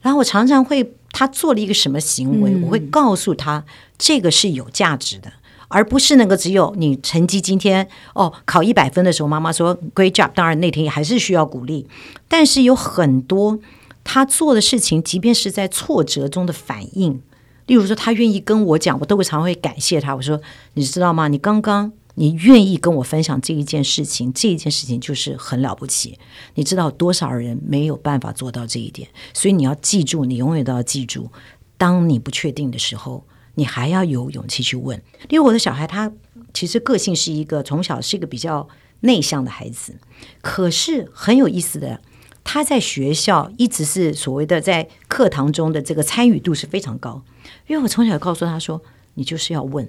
[0.00, 3.64] 然后我常常会，他做了一个什么行为，嗯、我会告诉他，
[3.96, 5.32] 这个是有价值的。”
[5.68, 11.86] 而不是那个只有你成绩今天哦考一百分的时候，妈妈说 Great job，当然那天也还是需要鼓励。
[12.28, 13.58] 但是有很多
[14.04, 17.20] 他做的事情，即便是在挫折中的反应，
[17.66, 20.14] 例如说他愿意跟我讲，我都会常会感谢他。
[20.14, 20.40] 我说
[20.74, 21.28] 你知道吗？
[21.28, 26.18] 你刚刚你愿意跟我分享这一件事情，这一件事情就是很了不起。
[26.54, 29.08] 你知道多少人没有办法做到这一点？
[29.34, 31.28] 所以你要记住，你永远都要记住，
[31.76, 33.24] 当你不确定的时候。
[33.56, 36.12] 你还要有勇气去问，因为我的小孩他
[36.54, 38.68] 其实个性是一个从小是一个比较
[39.00, 39.96] 内向的孩子，
[40.42, 42.00] 可是很有意思的，
[42.44, 47.22] 他在学校一直是所谓的在课堂中的这个参与度是非常高，
[47.66, 48.82] 因为我从小告诉他说，
[49.14, 49.88] 你就是要问，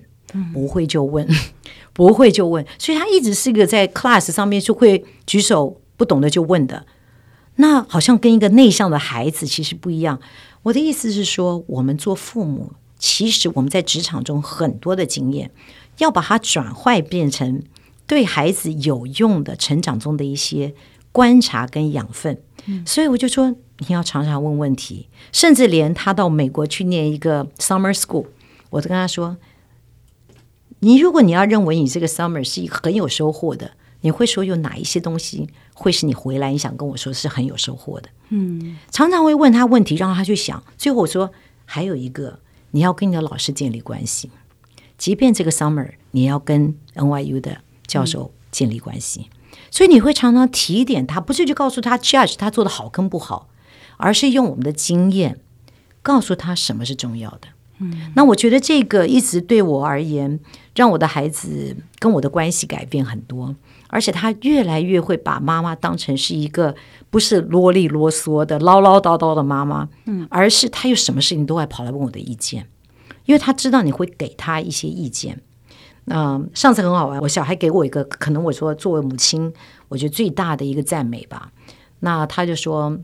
[0.54, 1.28] 不会就问，
[1.92, 6.86] 不会就问，所以他一直是一个在 class 上面就会举手，不懂的就问的，
[7.56, 10.22] 那好像跟一个内向的孩子其实不一样。
[10.64, 12.72] 我的意思是说，我们做父母。
[13.00, 15.52] 其实我们在职场中很多的经验，
[16.00, 17.62] 要把它转换变成
[18.08, 20.74] 对孩子有用的成长中的一些
[21.12, 22.42] 观察跟养分。
[22.66, 28.26] 嗯，所以我就说，你要常常问问题，甚至连他到美国去念一个 summer school，
[28.72, 29.38] 我都跟他说，
[30.80, 38.10] 你如果你要认为你这个 summer 是一个很有收获的，你会说有哪一些东西会是你回来你想跟我说是很有收获的？
[38.30, 40.64] 嗯，常常会问他问题，让他去想。
[40.78, 41.32] 最后我说
[41.64, 42.40] 还有一个。
[42.72, 44.30] 你要跟你的老师建立关系，
[44.98, 53.50] 即便这个 summer 你要跟 NYU 的教授建立关系，嗯、所以你会常常提点他，不是去告诉他 judge 他做的好跟不好，
[53.98, 55.40] 而是用我们的经验
[56.02, 57.48] 告诉他什么是重要的。
[57.80, 60.40] 嗯，那我觉得这个一直对我而言，
[60.76, 63.56] 让我的孩子跟我的关系改变很多，
[63.88, 66.76] 而且他越来越会把妈妈当成是一个
[67.10, 72.68] 不是啰里啰嗦的唠唠叨叨的妈妈，嗯，而是他有什么事情都会跑来问我的意见，
[73.26, 75.42] 因为他知道你会给他一些意见。
[76.06, 79.54] 嗯、呃，上次很好玩，我小孩给我一个，可能我说作为母亲，
[79.90, 81.52] 我觉得最大的一个赞美吧。
[82.00, 82.98] 那他就说：“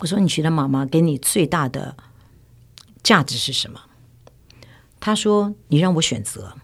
[0.00, 1.94] 我说你觉得妈妈给你最大的
[3.02, 3.78] 价值是什么？”
[5.04, 6.54] 他说：“你让我选择。”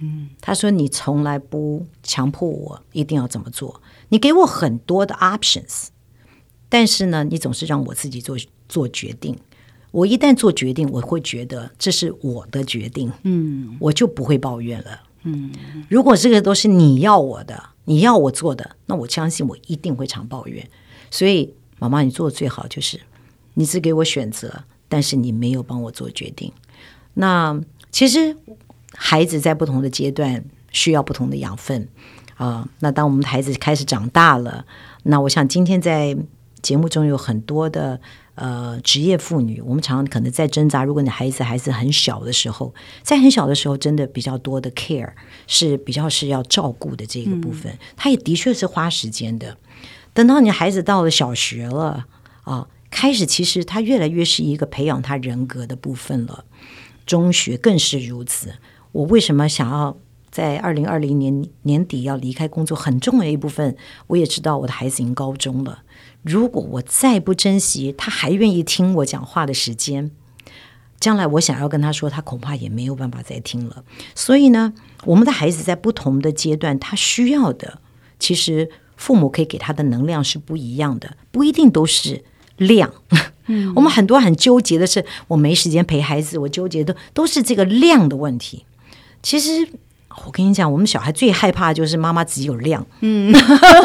[0.00, 5.86] 嗯，他说：“你从来不强迫我一定要怎么做，你给我很多的 options，
[6.68, 8.36] 但是呢，你总是让我自己做
[8.68, 9.34] 做决定。
[9.92, 15.50] 我一旦做决定，我会觉得这是我的决定，嗯，我就不会抱怨了。”嗯，
[15.88, 20.68] 如果这个都是你要我的，你要我做的，那我相信我一定会常抱怨。
[21.10, 23.00] 所以，妈妈，你做的最好就是
[23.54, 26.52] 你只给我选择，但是你没有帮我做决定。
[27.14, 28.36] 那其实
[28.94, 31.88] 孩子在不同的阶段需要不同的养分
[32.36, 32.68] 啊、呃。
[32.80, 34.64] 那当我们的孩子开始长大了，
[35.04, 36.16] 那我想今天在
[36.62, 38.00] 节目中有很多的。
[38.36, 40.82] 呃，职业妇女，我们常常可能在挣扎。
[40.82, 45.12] 如果你孩子还是很小的时候，在很小的时候，真的比较多的 care
[45.46, 49.58] 是比较是要照顾的这个部分，他、嗯、也的确是花时间的。
[50.14, 52.06] 等到你孩子到了小学了
[52.44, 56.46] 啊，开始其实他越来越是一个培养他人格的部分了。
[57.10, 58.52] 中学更是如此。
[58.92, 59.96] 我为什么想要
[60.30, 62.76] 在二零二零年年底要离开工作？
[62.76, 65.82] 很重要一部分，我也知道我的孩子已经高中了。
[66.22, 70.12] 如果我再不珍惜他还愿意听我讲话的时间，
[71.00, 73.82] 将来我想要跟他说，他恐怕也没有办法再听了。
[74.14, 74.72] 所以呢，
[75.04, 77.80] 我们的孩子在不同的阶段，他需要的，
[78.20, 82.22] 其实父母可以给他的能量是不一样的，不一定都是
[82.60, 82.90] 量。
[83.48, 88.64] 嗯， 我们很多很纠结的是，我没时间陪孩子，我纠结的都是这个量的问题。
[89.22, 89.68] 其实。
[90.26, 93.32] 我跟你讲，我们小孩最害怕的就是妈妈只有量，嗯，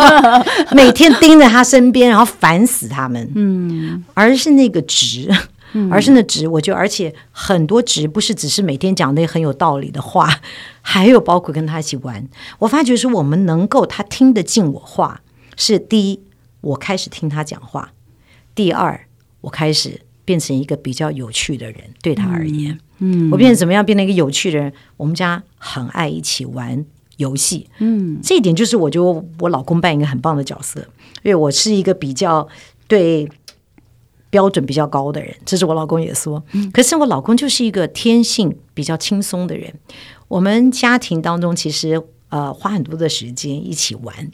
[0.74, 5.30] 每天盯着他身边，然后烦死他们，嗯，而是那个值，
[5.90, 10.42] 而是那值，我就而且很多值不是只是每天讲那很有道理的话，
[10.82, 12.28] 还有包括跟他一起玩。
[12.58, 15.22] 我发觉说我们能够他听得进我话，
[15.56, 16.20] 是第一，
[16.62, 17.90] 我开始听他讲话；
[18.56, 19.06] 第二，
[19.42, 22.74] 我开始变成一个比较有趣的人，对他而言。
[22.74, 23.86] 嗯嗯，我变成怎么样？
[23.86, 24.72] 变成一个有趣的人。
[24.96, 26.86] 我们家很爱一起玩
[27.18, 27.70] 游戏。
[27.80, 30.80] 嗯，这一点就是我觉得我老公扮演一个很棒的角色，
[31.22, 32.48] 因为我是一个比较
[32.88, 33.30] 对
[34.30, 35.36] 标准比较高的人。
[35.46, 36.42] 这是我老公也说。
[36.72, 39.74] 可是我老公就是一个天性比较轻松的人。
[40.30, 44.32] 我们家庭当中其实呃花很多的时间一起玩。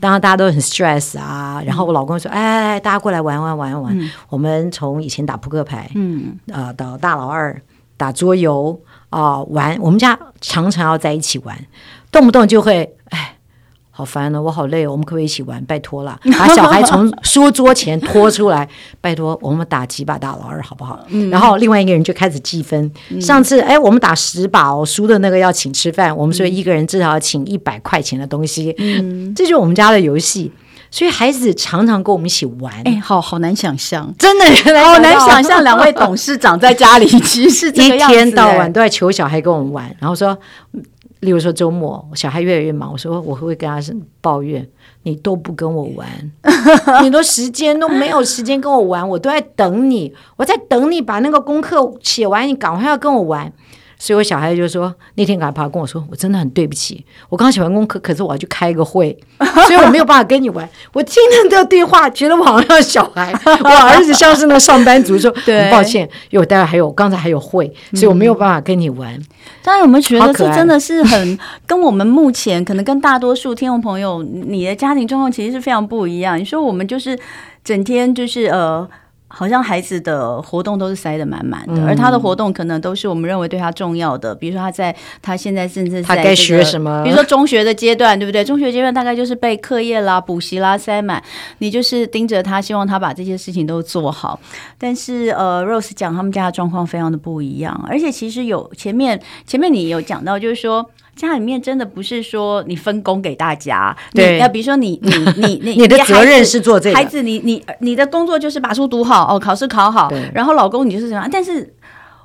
[0.00, 1.62] 当然大家都很 stress 啊。
[1.64, 3.98] 然后我老公说：“哎，大家过来玩玩玩玩。
[3.98, 7.60] 嗯”我们从以前打扑克牌，嗯啊、呃，到大老二。
[7.96, 8.76] 打桌游
[9.08, 11.56] 啊、呃，玩，我们家常常要在一起玩，
[12.10, 13.03] 动不动就会，哎，
[13.96, 15.64] 好烦哦，我好累哦，我们可不可以一起玩？
[15.66, 18.68] 拜托了， 把小孩从书桌前拖出来，
[19.00, 20.98] 拜托，我们打几把大老二好不好？
[21.10, 22.90] 嗯、然后另外一个人就开始计分。
[23.10, 28.74] 嗯、上次，哎，我们打十把哦，输的那个要请吃饭，我们说一个人至少要请一百块钱的东西。
[28.78, 30.50] 嗯，这就是我们家的游戏。
[30.90, 34.44] 所以孩子常常跟我们一起玩，哎，好好难想象，真的
[34.84, 39.92] 好难想象两位董事长在家里其实是 一天到晚都在求小孩跟我们玩。
[39.98, 40.38] 然后说，
[41.24, 43.80] 例如说周末小孩越来越忙，我说我会不会跟他
[44.20, 44.66] 抱怨，
[45.04, 46.06] 你都不跟我玩，
[47.02, 53.50] 你都时间都没有时间跟我玩，我都在等你，我在等你把那个功课写完，你赶快要跟我玩。
[54.04, 59.18] 所以我小孩就说，那天赶快跑跟我说，我真的很对不起，我刚写完功课，可是我要去开一个会，
[59.66, 60.68] 所以我没有办法跟你玩。
[60.92, 63.32] 我听了这个对话，觉得我好像小孩，
[63.64, 69.18] 我儿子像是那上班族，说 很抱歉，因为我待会还有刚才还有会，所以我没有办法跟你玩。
[69.62, 76.38] 大家有没有觉得这真的是很跟我们目前可能跟大多数听众朋友，你的家庭状况其实是非常不一样。
[76.38, 77.18] 你说我们就是
[77.64, 78.86] 整天就是呃。
[79.34, 84.34] 好像孩子的活动都是塞得满满的，嗯、而他的活动可能都是我们认为对他重要的。
[84.34, 87.02] 比如说他在他现在甚至在、这个、他该学什么？
[87.02, 88.44] 比如说中学的阶段，对不对？
[88.44, 91.22] 中学阶段大概就是被课业啦、补习啦塞满，
[91.58, 94.38] 你就是盯着他，希望他把这些事情都做好。
[94.78, 100.88] 但是呃，Rose 讲他们家的状况非常的不一样，而且其实有前面前面你有讲到，就是说。
[101.14, 111.28] 家里面真的不是说你分工给大家，对，要比如说你你 你你你的责任是做这个，孩子你你你的工作就是把书读好哦，考试考好，然后老公你就是这样。
[111.30, 111.74] 但是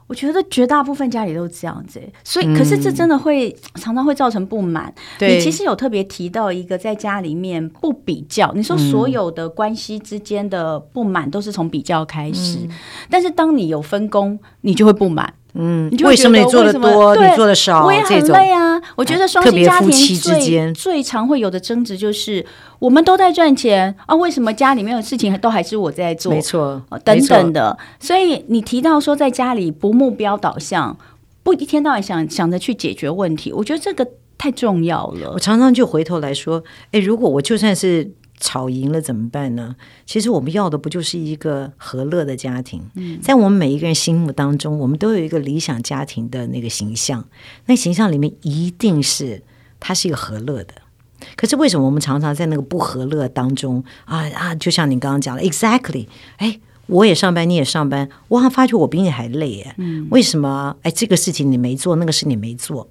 [0.07, 4.91] 我觉得绝大部分家里都这样子，所以可是这真的会常常会造成不满。
[5.19, 12.57] 你其实有特别提到一个在家里面不比较，你说所有的关系之间的不满都是从比较开始，
[13.07, 15.31] 但是当你有分工，你就会不满。
[15.61, 17.85] 嗯，你就为什么你做的多，你做的少？
[17.85, 18.81] 我也很累啊。
[18.95, 22.45] 我觉得双薪家庭最最常会有的争执就是，
[22.79, 26.31] 我们都在赚钱啊，为什么家里面的事情都还是我在做？
[26.31, 27.77] 没错，等等的。
[27.99, 30.97] 所以你提到说，在家里不目标导向，
[31.43, 34.07] 不一天到晚想想着去解决问题，我觉得这个
[34.37, 35.31] 太重要了。
[35.33, 38.11] 我常常就回头来说，哎，如果我就算是。
[38.39, 39.75] 吵赢了怎么办呢？
[40.05, 42.81] 其实我们要的不就是一个和乐的家庭？
[42.95, 47.25] 嗯，在我们每一个人心目当中，我们都有一个理想家庭的那个形象。
[47.65, 49.43] 那形象里面一定是
[49.79, 50.73] 它是一个和乐的。
[51.35, 54.55] 可是为什么我们常常在那个不和乐当中啊啊？
[54.55, 59.75] 就像你刚刚讲的，exactly，哎，我也上班，你也上班，我好像发觉我比你还累耶。
[59.77, 60.77] 嗯，为什么？
[60.83, 62.87] 哎，这个事情你没做，那个事你没做。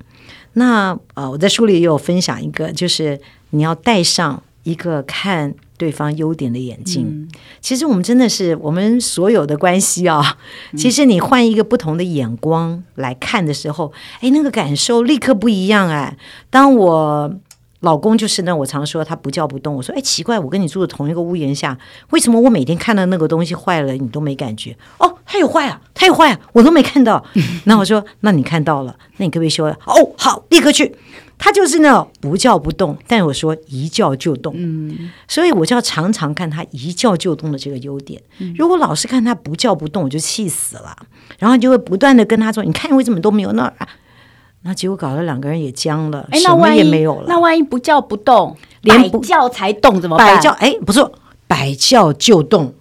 [0.53, 3.19] 那呃，我在书里也有分享一个，就是
[3.51, 4.43] 你要带上。
[4.65, 7.29] 一个看对方优点的眼睛，嗯、
[7.61, 10.37] 其实我们真的是我们所有的关系啊。
[10.77, 16.17] 其实你换一个不同的眼光来看的时候，哎，那个感受立刻不一样哎。
[16.51, 17.33] 当我
[17.81, 19.73] 老公就是那，我常说他不叫不动。
[19.77, 21.79] 我说，哎，奇怪，我跟你住的同一个屋檐下，
[22.11, 24.77] 为什么我每天看到那个东西坏了，你都没感觉？
[24.99, 27.25] 哦，他有坏啊，他有坏啊，我都没看到。
[27.65, 29.79] 那我说，那你看到了，那你可不可以修了？
[29.87, 30.93] 哦，好，立刻去。
[31.39, 38.20] 他就是那种不叫不动，但我说一叫就动，嗯，所以我就要常常看他一叫就动的这个优点。
[38.39, 40.97] 嗯、如果老是看他不叫不动，我就气死了。
[41.39, 43.72] 然后就会不断的跟他说：“你看为什么都没有那儿？”
[44.62, 47.26] 那结果搞得两个人也僵了，哎，什么也没有了。
[47.28, 50.34] 那万一不叫不动，连不叫才动怎么办？
[50.34, 51.01] 百叫哎，不是，
[51.47, 52.74] 百叫就动。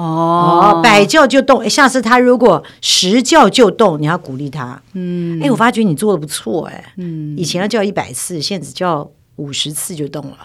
[0.00, 1.68] 哦，百叫就动。
[1.68, 4.80] 下次他如果十叫就动，你要鼓励他。
[4.94, 10.36] 嗯，哎，我发觉你做的不错，哎，嗯，以前要叫一百次，现在只叫五十次就动了。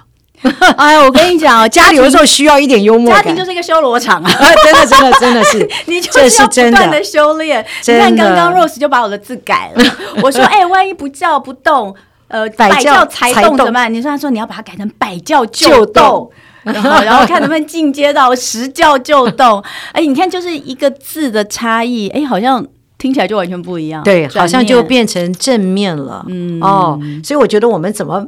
[0.77, 4.31] 哎，我跟你讲， 家里有时候需要一点幽默感，家庭就是一个修罗场啊！
[4.63, 7.65] 真的，真的，真的是， 你就是要不断的修炼。
[7.87, 9.83] 你看，刚刚 Rose 就把我的字改了。
[10.21, 11.95] 我说，哎，万一不叫不动，
[12.27, 13.91] 呃，百叫才动怎么办？
[13.91, 16.29] 你说，他说你要把它改成百叫就动。
[16.65, 19.63] 然后， 然后看能不能进阶到十叫就动。
[19.93, 22.65] 哎，你看，就是一个字的差异，哎，好像
[22.97, 24.03] 听起来就完全不一样。
[24.03, 26.25] 对，好像就变成正面了。
[26.27, 28.27] 嗯，哦，所以我觉得我们怎么，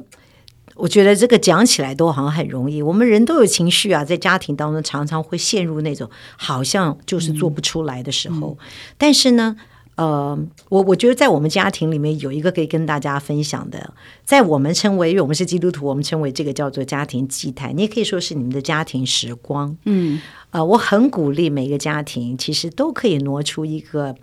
[0.75, 2.81] 我觉得这个讲起来都好像很容易。
[2.81, 8.57] 我们人都有情绪啊，在家庭当中常常会陷入那种好像就是做不出来的时候。
[8.59, 8.65] 嗯，
[8.97, 9.55] 但是呢。
[9.97, 10.37] 呃，
[10.69, 13.93] 我我觉得在我们家庭里面有一个可以跟大家分享的，
[14.23, 19.75] 在我们称为，因为我们是基督徒，我们称为这个叫做家庭祭坛，你也可以说是你们的家庭时光。
[19.85, 20.21] 嗯，
[20.51, 24.15] 呃，我很鼓励每个家庭其实都可以挪出一个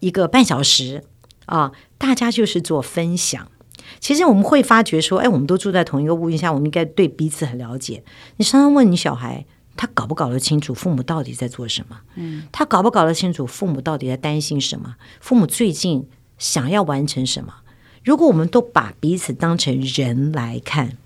[0.00, 1.04] 一个半小时
[1.44, 3.48] 啊，大家就是做分享。
[4.00, 8.02] 其实我们会发觉说，哎，我们都住在同一个屋檐下，我们应该对彼此很了解。
[8.38, 9.44] 你常常问你小孩。
[9.78, 12.00] 他搞不搞得清楚父母到底在做什么？
[12.16, 14.96] 嗯，他搞不搞得清楚父母到底在担心什么？
[15.20, 16.04] 父母最近
[16.36, 17.54] 想要完成什么？
[18.02, 20.96] 如果我们都把彼此当成人来看，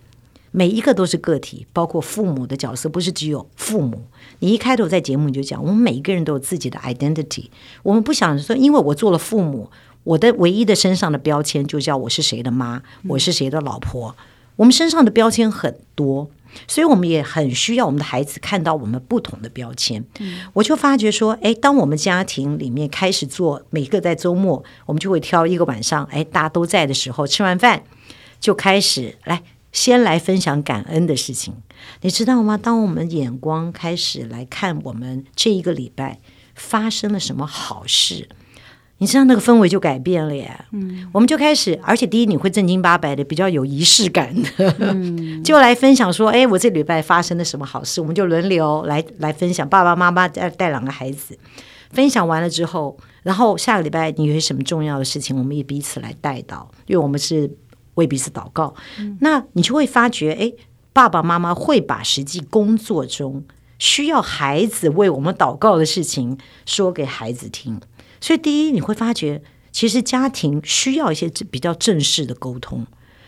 [0.53, 4.05] 每一个都是个体，包括父母的角色，不是只有父母。
[4.39, 7.49] 你一开头在节目你就讲，我们每一个人都有自己的 identity。
[7.83, 9.71] 我们不想说，因为我做了父母，
[10.05, 14.17] 我的唯一的身上的标签就叫我是谁的妈，我是谁的老婆。
[14.57, 16.31] 我们身上的标签很多。
[16.67, 20.05] 所以，我们也很需要我们的孩子看到我们不同的标签。
[20.21, 27.85] 嗯，我就发觉说，哎，当我们家庭里面开始做，每个在周末，我们就会挑一个晚上，哎，大家都在的时候，吃完饭
[28.41, 29.43] 就开始来，
[29.73, 31.55] 先来分享感恩的事情。
[32.03, 32.57] 你知道吗？
[32.57, 36.21] 当我们眼光开始来看我们这一个礼拜
[36.55, 38.29] 发生了什么好事。
[39.03, 49.69] 你知道那个氛围就改变了耶，嗯，我们就开始，而且第一你会正经八百的，比较有仪式感的，嗯、 就来分享说，哎，我这礼拜发生了什么好事，我们就轮流来来分享。
[49.69, 51.37] 爸爸妈妈带带两个孩子，
[51.91, 57.51] 分享完了之后，然后下个礼拜你有什么重要的事情，我们也彼此来带到，因为我们是
[57.95, 58.73] 为彼此祷告。
[59.01, 60.53] 嗯、那你就会发觉，哎，
[60.93, 63.43] 爸爸妈妈会把实际工作中
[63.81, 67.81] 需要孩子为我们祷告的事情说给孩子听。
[68.23, 69.43] 所以，第一，你会发觉，
[69.73, 72.87] 其实家庭需要一些比较正式的沟通。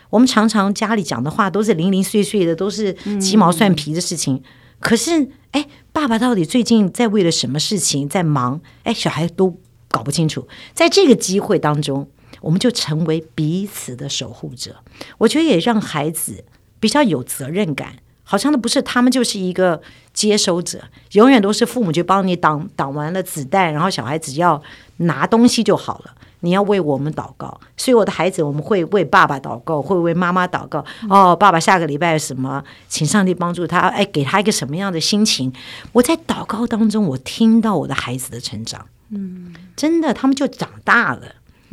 [0.09, 4.41] 我们常常家里讲的话都是零零碎碎的，都是鸡毛蒜皮的事情。
[4.79, 8.61] 可是，哎，爸爸到底最近在为了什么事情在忙？
[8.83, 10.47] 哎，小孩都搞不清楚。
[10.73, 14.77] 在这个机会当中，我们就成为彼此的守护者。
[15.17, 16.45] 我觉得也让孩子
[16.79, 17.97] 比较有责任感。
[18.25, 19.81] 好像都不是他们，就是一个
[20.13, 20.81] 接收者，
[21.13, 24.61] 永远都是父母就帮你挡挡完了子弹，然后小孩只要
[24.97, 26.13] 拿东西就好了。
[26.41, 30.83] 你要为我们祷告，所以我的孩子，我们会为爸爸祷告， 会为妈妈祷告。
[31.09, 35.51] 哦，爸爸下个礼拜什么，请上帝帮助他，哎，给他一个什么样的心情？
[35.91, 41.21] 我在祷告当中，我听到我的孩子的成长，嗯，真的，他们就长大了。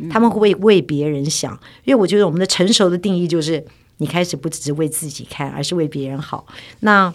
[0.09, 1.53] 他们会为别人想。
[1.83, 3.63] 因为我觉得我们的成熟的定义就是，
[3.97, 6.45] 你开始不只是为自己看，而是为别人好。
[6.81, 7.13] 那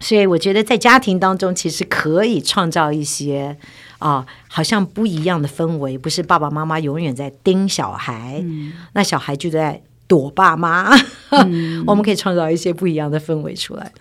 [0.00, 3.56] 所以我觉得在家庭当中，其实可以创造一些
[3.98, 10.90] 啊，好像不一样的氛围，不是爸爸妈妈永远在盯小孩，嗯、那小孩就在躲爸妈。
[11.30, 13.92] 嗯、 我们可以创造一些不一样的氛围出来。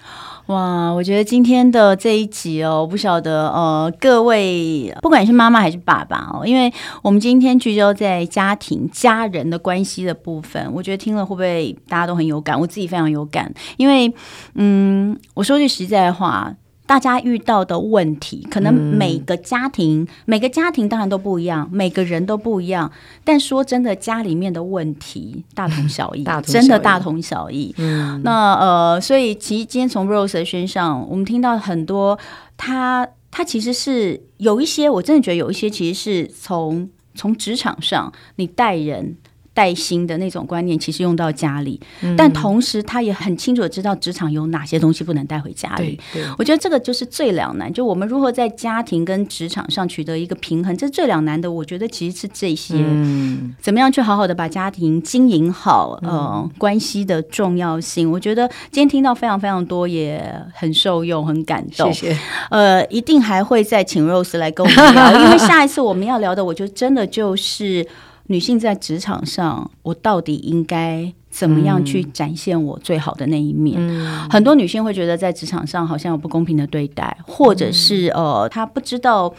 [0.50, 6.74] 哇，我觉得今天的这一集哦，我不晓得呃，各位不管是妈妈还是爸爸哦，因为
[7.04, 12.60] 我们今天聚焦在家庭、家人的关系的部分，我觉得听了会不会大家都很有感？
[12.60, 14.12] 我自己非常有感，因为
[14.56, 16.52] 嗯，我说句实在话。
[16.90, 22.92] 大家遇到的问题，可能每个家庭、嗯、每个家庭当然都不一样，每个人都不一样。
[23.24, 27.72] 但说真的，家里面的问题大同小异， 大同小真的大同小异。
[27.78, 32.18] 嗯，那呃，所以其实今天从 Rose 的身上，我们听到很多
[32.58, 39.16] 他，他他其实是有一些，我真的觉得有一些，其实是从从职场上你带人。
[39.60, 46.00] 带薪的那种观念，其实用到家里，嗯、但同时他也很清楚的知道职场有哪些东西不能带回家里。
[46.38, 51.52] 我觉得这个就是最两难，就我们如何在家庭跟职场上取得一个平衡，这最两难的。
[51.52, 58.10] 我觉得其实是这些，嗯、怎么样去好好的把家庭经营好，嗯、呃，关系的重要性。
[58.10, 61.92] 我觉得今天听到非常非常多，也很受用，很感动。
[61.92, 62.18] 谢谢。
[62.50, 67.86] 呃，一定还会再请 Rose 来跟我们聊，因为下一次我们要聊的，我觉得真的就是。
[68.30, 73.76] 女性在职场上，我到底应该怎么样去展现我最好的那一面？
[73.80, 79.34] 嗯、很多女性会觉得在职场上好像有不公平的对待，或者是呃，她不知道。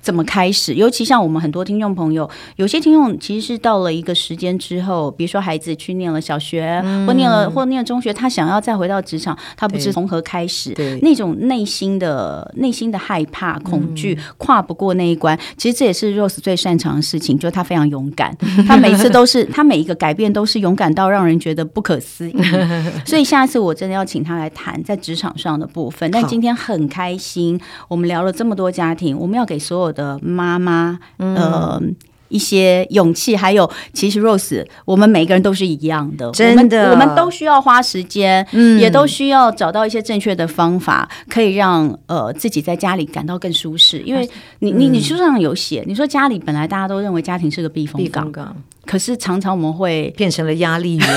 [0.00, 0.74] 怎么开始？
[0.74, 15.38] 尤其像我们很多听众朋友，有些听众其实是到了一个时间之后，比如说孩子去念了小学，嗯、或念了或念了中学，他想要再回到职场，他不知从何开始，那种内心的内心的害怕、恐惧，嗯、跨不过那一关。
[15.58, 18.34] 其实这也是 Rose 最擅长的事情，就是他非常勇敢，
[18.66, 22.36] 他每次都是 他每一个改变都是勇敢到让人觉得不可思议。
[23.04, 26.10] 所以下一次我真的要请他来谈在职场上的部分。
[26.10, 29.89] 但今天很开心，我们聊了这么多家庭，我们要给所有。
[29.92, 31.80] 的妈妈，呃，
[32.28, 43.98] 一些勇气，还有，其实 Rose，我们每个人都是一样的，真的，我们，我们都需要花时间，嗯，也都需要找到一些正确的方法，可以让呃自己在家里感到更舒适。
[44.00, 44.28] 因为
[44.60, 48.24] 你，你，你书上有写，你说家里本来大家都认为家庭是个避风港。
[48.24, 48.56] 避风港
[48.90, 51.08] 可是常常我们会变成了压力源，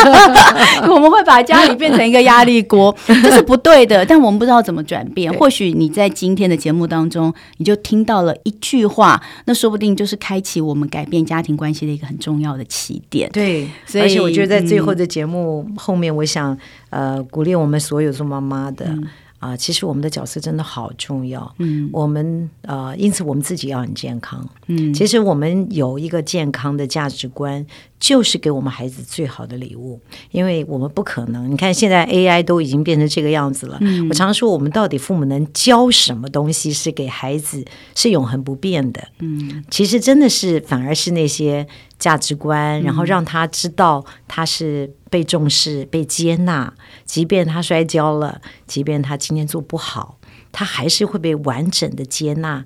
[0.88, 4.06] 我们会把家里变成一个压力锅，这是不对的。
[4.06, 5.30] 但我们不知道怎么转变。
[5.34, 13.28] 或许你在今天的节目当中，你就听到了一句话，那说不定就是开启我们改变家庭关系的一个很重要的起点。
[13.34, 16.56] 对，所以而且我觉得在最后的节目后面，我想、
[16.88, 18.86] 嗯、呃鼓励我们所有做妈妈的。
[18.86, 19.06] 嗯
[19.38, 21.54] 啊，其实我们的角色真的好重要。
[21.58, 24.46] 嗯，我们呃，因此我们自己要很健康。
[24.66, 27.64] 嗯，其实我们有一个健康的价值观，
[28.00, 30.00] 就是给我们孩子最好的礼物。
[30.32, 33.78] 因为我们不可能，你看现在 AI 都已经变成这个样子了。
[33.80, 37.64] 嗯，我常说，我们到底父母能教什么东西是给孩子
[37.94, 39.08] 是永恒不变的？
[39.20, 41.66] 嗯，其实真的是反而是那些。
[41.98, 46.72] 价值观，然后让他知道他是被重视、被接纳，
[47.04, 50.18] 即便他摔跤了，即便他今天做不好，
[50.52, 52.64] 他还是会被完整的接纳、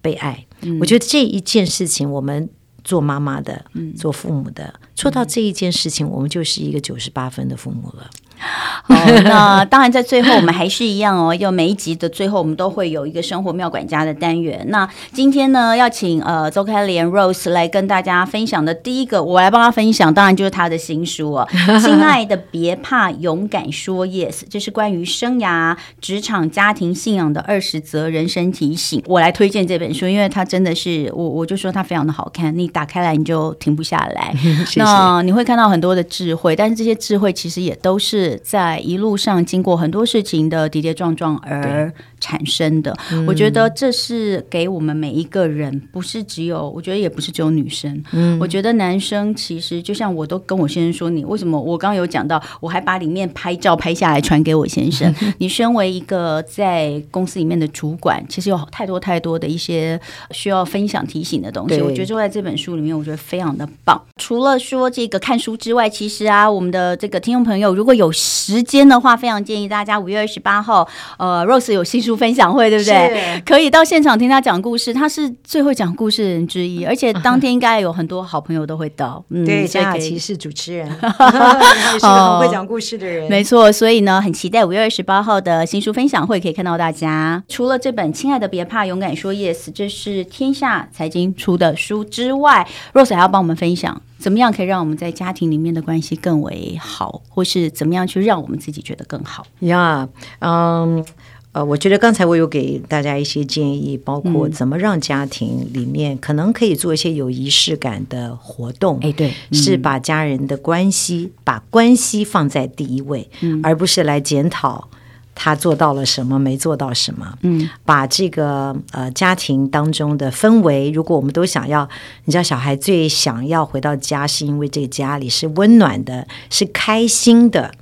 [0.00, 0.46] 被爱。
[0.62, 2.48] 嗯，我觉得这一件事情，我们
[2.82, 3.64] 做妈妈的、
[3.96, 8.10] 做父母的，做到这一件事情，我们就是一个九十八分的父母了。
[8.82, 14.64] 好，那当然，在最后我们还是一样哦，要每一集的最后，我们都会有一个生活妙管家的单元。
[14.68, 21.48] 那今天呢，要请呃周开莲 Rose 来跟大家分享的第一个，我来帮他分享，当然就是他的新书哦，
[21.80, 29.02] 《亲爱的，别怕，勇敢说 Yes》，这是关于生涯、职场、家庭、信仰的二十则人生提醒。
[29.06, 34.34] 我来推荐这本书，因为它真的是我，我就说它非常的好看，你打开来你就停不下来。
[34.66, 34.82] 谢谢。
[34.82, 38.31] 那你会看到很多的智慧，但是这些智慧其实也都是。
[38.38, 48.00] 在一路上经过很多事情的跌跌撞撞而产生的，嗯、我觉得这是给我们每一个人，不是只有，我觉得也不是只有女生。
[48.12, 51.60] 嗯，我觉得男生其实就像我都跟我先生说，你为什么？
[51.60, 55.12] 我刚刚有讲到，我还把里面拍照拍下来传给我先生。
[55.38, 60.00] 你身为一个在公司里面的主管，其实有太多太多的一些
[60.30, 61.82] 需要分享提醒的东西。
[61.82, 64.00] 我觉得就在这本书里面，我觉得非常的棒。
[64.16, 70.86] 除了说这个看书之外，其实啊，我们的这个听众朋友如果有时间的话，非常建议大家五月二十八号，
[71.18, 73.42] 呃，Rose 有新书书分享会，对不对？
[73.44, 79.24] 可以到现场听他讲故事，他是最会讲故事的人之一， 而且当天应该有很多好朋友都会到。
[79.30, 83.28] 嗯，对，江雅琪是主持人， 也是个很会讲故事的人。
[83.30, 87.42] 没错，所以呢，很期待五月二十八号的新书分享会，可以看到大家。
[87.48, 94.00] 除了这本《亲爱的别怕，勇敢说 yes》，这是天下财经出的书之外，Rose 还要帮我们分享。
[94.18, 99.44] 怎么样可以让我们在家庭里面的关系更为好，或是怎么样去让我们自己觉得更好？
[99.60, 100.08] 呀，
[100.38, 101.04] 嗯，
[101.52, 108.98] 呃，我觉得刚才我有给大家一些建议，包括怎么让家庭里面可能可以做一些有仪式感的活动。
[109.02, 114.88] 哎，对，是把家人的关系，把关系放在第一位，嗯，而不是来检讨。
[115.34, 116.38] 他做到了什么？
[116.38, 117.38] 没做到什么？
[117.40, 121.88] 嗯，把这个呃家庭当中的氛围，如果我们都想要，
[122.26, 127.72] 你知道，小孩最想要回到家，是因为这个家里是温暖的，是开心的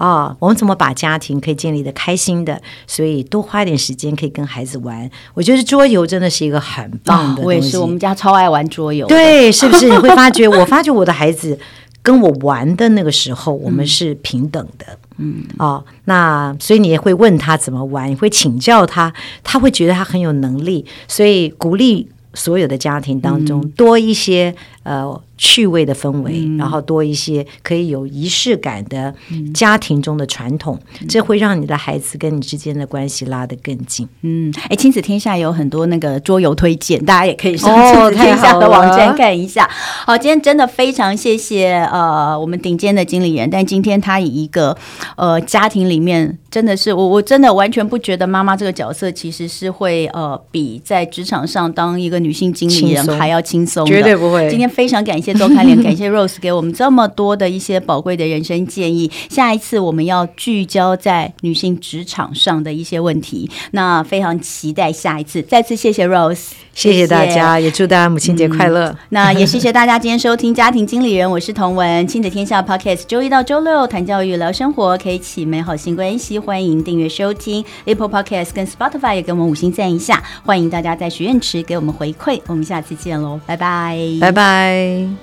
[0.00, 0.36] 啊、哦。
[0.40, 2.60] 我们怎么把家庭可以建立的开心的？
[2.86, 5.08] 所以多花一点时间可以跟孩子玩。
[5.34, 7.42] 我觉得桌游真的是一个很棒的。
[7.42, 9.06] 哦、我也是，我们家超爱玩桌游。
[9.06, 9.88] 对，是不是？
[9.88, 11.58] 你会发觉，我发觉我的孩子。
[12.02, 14.86] 跟我玩的那个时候， 我们是平等的，
[15.18, 19.12] 嗯，哦，那所以你也会问他怎么玩，你会请教他，
[19.44, 25.20] 他会觉得他很有能力，所以鼓励所有的家庭当中多一些呃。
[25.42, 29.12] 趣味的氛围，嗯、然后多一些可以有仪式感的
[29.54, 34.06] 家庭中的传统，嗯、这会让你的孩子跟你之间的关系拉得更近。
[34.20, 39.64] 嗯，哎，亲子天下有很多那个桌游推荐，大家也可以上亲子天下的网站看一下。
[39.64, 39.68] 哦、
[40.08, 44.76] 好，今天真的非常谢谢呃我们顶尖的经理人，但今天他以一个
[45.16, 54.46] 呃家庭里面真的是我我真的完全不觉得妈妈这个角色其实是会呃比在职场上当一个女性经理人还要轻松，绝对不会。
[54.50, 55.29] 今天非常感谢。
[55.38, 59.10] 多开脸， 感谢 Rose 给我们这么多的一些宝贵的人生建议。
[59.28, 65.42] 下一次我们要聚焦在女性职场上的一些问题，那非常期待下一次。
[65.42, 68.88] 再次谢谢 Rose，谢谢大家，也祝大家母亲节快乐。
[68.88, 76.38] 嗯、那也谢谢大家今天收听家庭经理人，我是童文，亲子天下 Podcast，周一到周六谈教育、聊生活，开启美好新关系。
[76.38, 80.22] 欢迎订阅收听 Apple Podcast 跟 Spotify，也给我们五星赞一下。
[80.44, 82.40] 欢迎大家在许愿池给我们回馈。
[82.46, 85.19] 我们下次见喽，拜拜，拜拜。